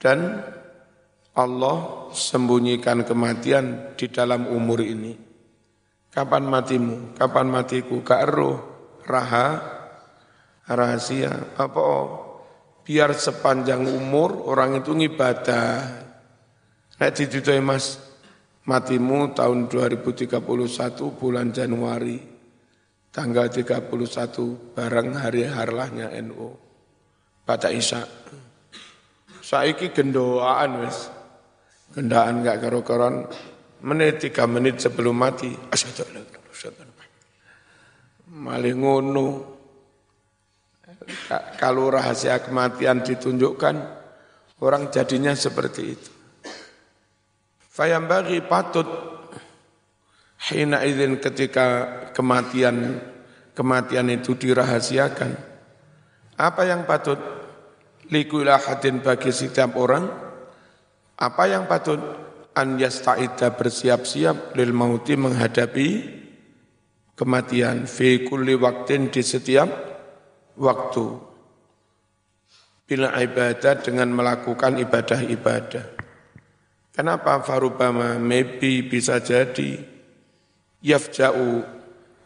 dan 0.02 0.42
Allah 1.34 2.06
sembunyikan 2.14 3.02
kematian 3.02 3.98
di 3.98 4.06
dalam 4.06 4.46
umur 4.46 4.86
ini. 4.86 5.18
Kapan 6.14 6.46
matimu? 6.46 7.18
Kapan 7.18 7.50
matiku? 7.50 8.06
Ka'ruh, 8.06 8.62
raha, 9.02 9.58
rahasia. 10.70 11.58
Apa? 11.58 11.80
Oh, 11.82 12.06
biar 12.84 13.16
sepanjang 13.16 13.88
umur 13.88 14.44
orang 14.46 14.84
itu 14.84 14.92
ngibadah. 14.92 16.04
Nek 17.00 17.10
ditutui 17.16 17.58
mas, 17.58 17.98
matimu 18.68 19.32
tahun 19.34 19.66
2031 19.66 20.38
bulan 21.16 21.50
Januari, 21.50 22.20
tanggal 23.10 23.48
31 23.48 23.88
bareng 24.76 25.16
hari 25.16 25.48
harlahnya 25.48 26.12
NU. 26.22 26.54
Pada 27.44 27.72
Isya. 27.72 28.04
Saiki 29.44 29.92
gendoaan 29.92 30.84
wis. 30.84 31.12
Gendaan 31.92 32.40
gak 32.40 32.64
karo-karon 32.64 33.28
menit 33.84 34.24
tiga 34.24 34.48
menit 34.48 34.80
sebelum 34.80 35.12
mati. 35.14 35.52
Asyhadu 35.68 36.08
an 36.08 36.24
Malih 38.34 38.74
ngono. 38.74 39.53
Kalau 41.60 41.92
rahasia 41.92 42.40
kematian 42.40 43.04
ditunjukkan, 43.04 43.76
orang 44.60 44.88
jadinya 44.88 45.32
seperti 45.36 45.82
itu. 45.84 46.10
bagi 48.06 48.38
patut 48.44 48.86
hina 50.50 50.84
izin 50.84 51.18
ketika 51.18 51.66
kematian 52.14 53.00
kematian 53.56 54.10
itu 54.12 54.36
dirahasiakan. 54.36 55.32
Apa 56.34 56.62
yang 56.66 56.84
patut 56.84 57.18
likula 58.10 58.58
hadin 58.60 59.00
bagi 59.00 59.30
setiap 59.32 59.78
orang 59.78 60.04
apa 61.14 61.46
yang 61.46 61.70
patut 61.70 62.02
an 62.58 62.76
yasta'idha 62.76 63.54
bersiap-siap 63.54 64.58
lil 64.58 64.74
mauti 64.74 65.14
menghadapi 65.14 65.88
kematian 67.14 67.86
fi 67.86 68.26
kulli 68.26 68.58
waktin 68.58 69.14
di 69.14 69.22
setiap 69.22 69.93
waktu 70.58 71.06
bila 72.84 73.16
ibadah 73.16 73.74
dengan 73.80 74.12
melakukan 74.12 74.76
ibadah-ibadah 74.78 75.86
kenapa 76.92 77.40
farubama 77.42 78.20
maybe 78.20 78.84
bisa 78.84 79.18
jadi 79.18 79.80
yafja'u 80.84 81.64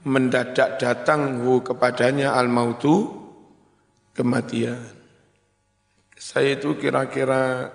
mendadak 0.04 0.78
datang 0.78 1.42
hu 1.42 1.62
kepadanya 1.62 2.34
al 2.34 2.50
mautu 2.50 3.12
kematian 4.12 4.98
saya 6.18 6.58
itu 6.58 6.74
kira-kira 6.74 7.70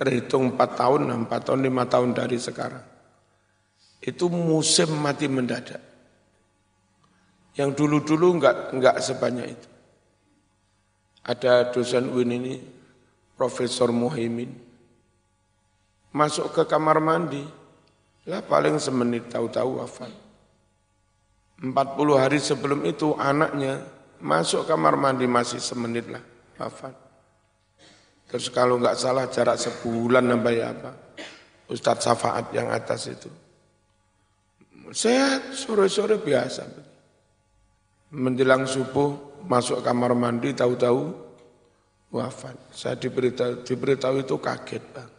terhitung 0.00 0.56
4 0.56 0.80
tahun, 0.80 1.00
4 1.28 1.28
tahun, 1.28 1.60
5 1.60 1.92
tahun 1.92 2.10
dari 2.16 2.40
sekarang. 2.40 2.84
Itu 4.00 4.32
musim 4.32 4.96
mati 4.96 5.28
mendadak. 5.28 5.78
Yang 7.58 7.70
dulu-dulu 7.78 8.38
enggak, 8.38 8.70
enggak 8.70 8.96
sebanyak 9.02 9.46
itu. 9.58 9.68
Ada 11.26 11.70
dosen 11.74 12.08
UIN 12.10 12.30
ini, 12.32 12.54
Profesor 13.34 13.90
Muhaimin, 13.90 14.50
masuk 16.14 16.54
ke 16.54 16.62
kamar 16.66 16.98
mandi, 17.02 17.42
lah 18.26 18.42
paling 18.44 18.78
semenit 18.78 19.28
tahu-tahu 19.28 19.82
wafat. 19.82 20.12
40 21.60 21.76
hari 22.16 22.40
sebelum 22.40 22.80
itu 22.88 23.12
anaknya 23.20 23.84
masuk 24.24 24.64
kamar 24.64 24.96
mandi 24.96 25.28
masih 25.28 25.60
semenit 25.60 26.08
lah 26.08 26.24
wafat. 26.56 26.96
Terus 28.30 28.46
kalau 28.48 28.78
nggak 28.80 28.96
salah 28.96 29.26
jarak 29.28 29.58
sebulan 29.58 30.24
sampai 30.24 30.56
apa? 30.62 30.90
Ustadz 31.70 32.02
Safaat 32.06 32.50
yang 32.54 32.70
atas 32.70 33.10
itu. 33.10 33.30
Sehat, 34.90 35.54
sore-sore 35.54 36.18
biasa. 36.18 36.89
Menjelang 38.10 38.66
subuh, 38.66 39.42
masuk 39.46 39.86
kamar 39.86 40.12
mandi, 40.18 40.50
tahu-tahu 40.50 41.14
wafat. 42.10 42.58
Saya 42.74 42.98
diberitahu, 42.98 43.62
diberitahu 43.62 44.26
itu 44.26 44.36
kaget 44.42 44.82
bang. 44.90 45.10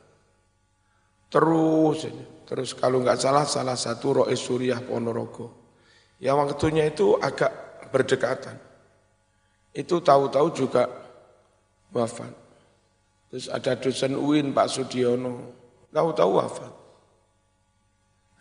Terus, 1.32 2.12
terus 2.44 2.76
kalau 2.76 3.00
nggak 3.00 3.16
salah, 3.16 3.48
salah 3.48 3.80
satu 3.80 4.24
rois 4.24 4.36
Suriah 4.36 4.84
Ponorogo. 4.84 5.64
Yang 6.20 6.38
waktunya 6.52 6.92
itu 6.92 7.16
agak 7.16 7.50
berdekatan. 7.90 8.60
Itu 9.72 10.04
tahu-tahu 10.04 10.48
juga 10.52 10.84
wafat. 11.96 12.36
Terus 13.32 13.48
ada 13.48 13.80
dosen 13.80 14.20
UIN 14.20 14.52
Pak 14.52 14.68
Sudiono, 14.68 15.56
tahu-tahu 15.96 16.32
wafat. 16.36 16.74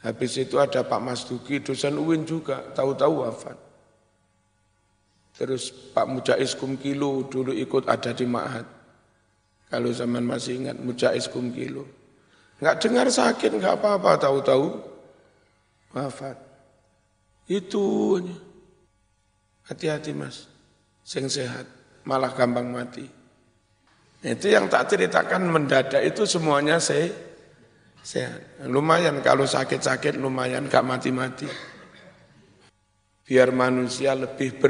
Habis 0.02 0.32
itu 0.42 0.58
ada 0.58 0.82
Pak 0.82 0.98
Mas 0.98 1.22
Duki, 1.22 1.62
dosen 1.62 1.94
UIN 1.94 2.26
juga, 2.26 2.74
tahu-tahu 2.74 3.22
wafat. 3.22 3.69
Terus 5.40 5.72
Pak 5.72 6.04
Mujais 6.04 6.52
Kumkilo 6.52 7.24
dulu 7.24 7.56
ikut 7.56 7.88
ada 7.88 8.12
di 8.12 8.28
Ma'had. 8.28 8.68
Kalau 9.72 9.88
zaman 9.88 10.20
masih 10.20 10.60
ingat 10.60 10.76
Mujais 10.76 11.24
Kumkilo. 11.32 11.88
Enggak 12.60 12.84
dengar 12.84 13.08
sakit, 13.08 13.56
enggak 13.56 13.80
apa-apa, 13.80 14.20
tahu-tahu 14.20 14.84
wafat. 15.96 16.36
Itu 17.48 18.20
hati-hati 19.64 20.12
mas, 20.12 20.44
sing 21.00 21.24
sehat, 21.24 21.64
malah 22.04 22.36
gampang 22.36 22.68
mati. 22.68 23.08
Itu 24.20 24.52
yang 24.52 24.68
tak 24.68 24.92
ceritakan 24.92 25.48
mendadak 25.48 26.04
itu 26.04 26.28
semuanya 26.28 26.76
se 26.76 27.08
sehat. 28.04 28.68
Lumayan 28.68 29.24
kalau 29.24 29.48
sakit-sakit 29.48 30.20
lumayan 30.20 30.68
gak 30.68 30.84
mati-mati. 30.84 31.48
Biar 33.24 33.48
manusia 33.56 34.12
lebih 34.12 34.60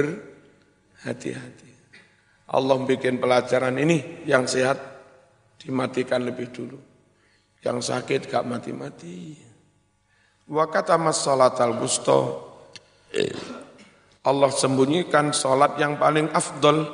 berhati-hati. 1.01 1.73
Allah 2.53 2.77
bikin 2.85 3.17
pelajaran 3.17 3.81
ini 3.81 4.29
yang 4.29 4.45
sehat 4.45 4.77
dimatikan 5.57 6.21
lebih 6.21 6.53
dulu. 6.53 6.77
Yang 7.65 7.89
sakit 7.89 8.29
gak 8.29 8.45
mati-mati. 8.45 9.37
Wa 10.51 10.69
kata 10.69 11.01
mas 11.01 11.25
salat 11.25 11.57
al 11.63 11.79
Allah 14.21 14.51
sembunyikan 14.53 15.33
salat 15.33 15.81
yang 15.81 15.97
paling 15.97 16.29
afdol 16.37 16.85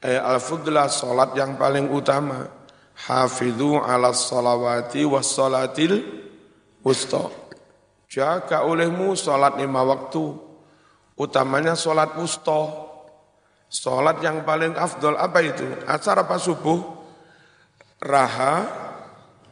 eh, 0.00 0.16
al-fudlah 0.16 0.88
salat 0.88 1.36
yang 1.36 1.60
paling 1.60 1.92
utama 1.92 2.48
hafidhu 2.96 3.76
ala 3.76 4.16
salawati 4.16 5.04
was 5.04 5.28
salatil 5.28 6.00
wusta 6.80 7.28
jaga 8.08 8.64
olehmu 8.64 9.12
salat 9.12 9.60
lima 9.60 9.84
waktu 9.84 10.32
utamanya 11.20 11.76
salat 11.76 12.16
wusta 12.16 12.85
salat 13.66 14.22
yang 14.22 14.46
paling 14.46 14.74
afdol 14.74 15.18
apa 15.18 15.38
itu 15.42 15.66
acara 15.84 16.22
apa 16.22 16.36
subuh 16.38 16.78
raha 18.00 18.66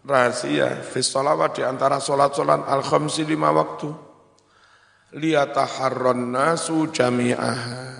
rahasia 0.06 0.82
fi 0.86 1.00
salawat 1.02 1.58
di 1.58 1.62
antara 1.66 1.98
salat-salat 1.98 2.68
al-khamsi 2.68 3.26
lima 3.26 3.50
waktu 3.50 3.90
liyataharron 5.14 6.30
nasu 6.30 6.88
jami'aha 6.90 7.94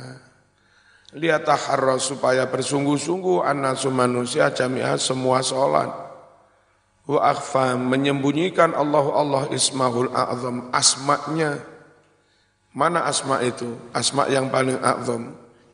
liataharra 1.14 1.96
supaya 2.02 2.50
bersungguh-sungguh 2.50 3.46
anasu 3.46 3.88
manusia 3.94 4.50
jami'ah 4.50 4.98
semua 4.98 5.40
sholat. 5.40 5.88
Wa 7.06 7.20
akhfa 7.30 7.78
menyembunyikan 7.78 8.74
Allah 8.74 9.06
Allah 9.14 9.42
ismahul 9.54 10.10
a'zam 10.10 10.68
asma'nya. 10.74 11.62
Mana 12.74 13.06
asma 13.06 13.38
itu? 13.46 13.78
Asma 13.94 14.26
yang 14.26 14.50
paling 14.50 14.82
a'zam. 14.82 15.30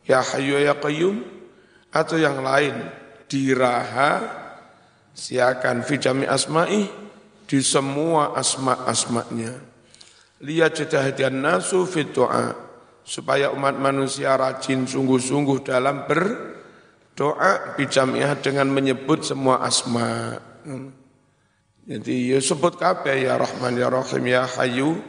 Ya 0.08 0.24
hayyu 0.24 0.60
ya 0.60 0.74
qayyum 0.76 1.22
atau 1.90 2.16
yang 2.16 2.40
lain 2.40 2.74
diraha 3.30 4.22
siakan 5.14 5.82
fi 5.86 6.00
jami 6.00 6.24
asma'i 6.26 6.86
di 7.46 7.58
semua 7.60 8.34
asma-asma'nya. 8.38 9.58
Lihat 10.40 10.72
jadahidian 10.82 11.36
nasu 11.42 11.84
fit 11.84 12.16
supaya 13.04 13.50
umat 13.52 13.76
manusia 13.76 14.38
rajin 14.38 14.86
sungguh-sungguh 14.86 15.66
dalam 15.66 16.08
berdoa 16.08 17.74
bijamiah 17.76 18.38
dengan 18.38 18.70
menyebut 18.70 19.26
semua 19.26 19.60
asma. 19.66 20.38
Jadi 21.90 22.32
ya 22.32 22.38
sebut 22.38 22.78
kabeh 22.78 23.26
ya 23.26 23.34
Rahman 23.34 23.74
ya 23.74 23.90
Rahim 23.90 24.24
ya 24.30 24.46
Hayyu 24.46 25.02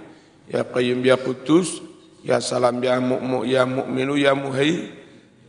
ya 0.50 0.66
Qayyum 0.66 1.06
ya 1.06 1.16
Kudus 1.20 1.91
ya 2.22 2.38
Salam 2.41 2.82
ya 2.82 3.01
Mu'mu 3.01 3.45
ya 3.45 3.65
Mu'minu 3.65 4.17
ya 4.17 4.38
Muhai 4.38 4.89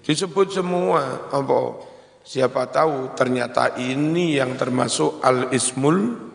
disebut 0.03 0.53
semua 0.53 1.31
apa 1.31 1.79
siapa 2.23 2.67
tahu 2.71 3.15
ternyata 3.15 3.79
ini 3.79 4.39
yang 4.39 4.55
termasuk 4.59 5.23
al-ismul 5.23 6.31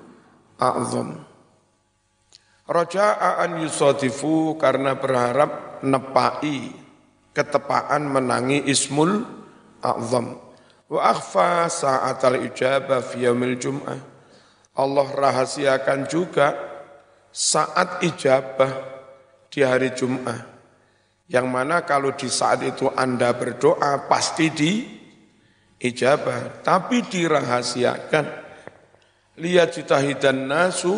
a'zam. 0.59 1.23
Raja'an 2.67 3.63
yusadifu 3.63 4.59
karena 4.59 4.99
berharap 4.99 5.79
nepai 5.87 6.75
ketepaan 7.31 8.03
menangi 8.11 8.67
ismul 8.67 9.23
a'zam. 9.79 10.35
Wa 10.87 11.11
akhfa 11.15 11.67
sa'atal 11.71 12.43
ijabah 12.51 12.99
fi 13.03 13.27
yaumil 13.27 13.55
jum'ah. 13.55 13.99
Allah 14.77 15.07
rahasiakan 15.09 16.05
juga 16.11 16.53
saat 17.31 18.03
ijabah 18.03 18.96
di 19.51 19.63
hari 19.63 19.91
Jum'ah. 19.95 20.57
Yang 21.27 21.47
mana 21.51 21.83
kalau 21.83 22.15
di 22.15 22.31
saat 22.31 22.63
itu 22.63 22.87
Anda 22.87 23.35
berdoa 23.35 24.07
pasti 24.07 24.47
di 24.47 24.71
ijabah. 25.81 26.63
Tapi 26.63 27.03
dirahasiakan. 27.03 28.25
Lihat 29.37 29.69
citahidan 29.77 30.49
nasu 30.49 30.95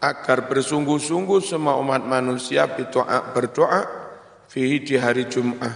agar 0.00 0.48
bersungguh-sungguh 0.48 1.44
semua 1.44 1.76
umat 1.76 2.00
manusia 2.08 2.64
berdoa, 2.64 3.36
berdoa 3.36 3.80
fihi 4.48 4.80
di 4.80 4.96
hari 4.96 5.28
Jum'ah. 5.28 5.74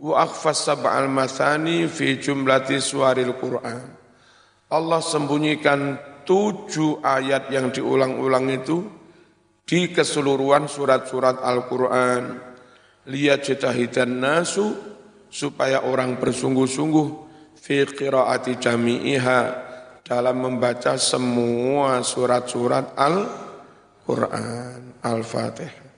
Wa 0.00 0.28
akhfas 0.28 0.68
sab'al 0.68 1.08
mathani 1.08 1.88
fi 1.88 2.20
jumlati 2.20 2.80
suaril 2.80 3.36
Qur'an. 3.36 3.80
Allah 4.70 5.00
sembunyikan 5.00 5.98
tujuh 6.28 7.02
ayat 7.02 7.48
yang 7.48 7.72
diulang-ulang 7.72 8.46
itu 8.54 8.99
di 9.70 9.94
keseluruhan 9.94 10.66
surat-surat 10.66 11.38
Al-Quran. 11.46 12.42
Lihat 13.06 13.46
jetahidan 13.46 14.18
nasu 14.18 14.74
supaya 15.30 15.86
orang 15.86 16.18
bersungguh-sungguh 16.18 17.08
fi 17.54 17.86
qiraati 17.86 18.58
jami'iha 18.58 19.42
dalam 20.02 20.42
membaca 20.42 20.98
semua 20.98 22.02
surat-surat 22.02 22.98
Al-Quran 22.98 24.98
Al-Fatih. 25.06 25.89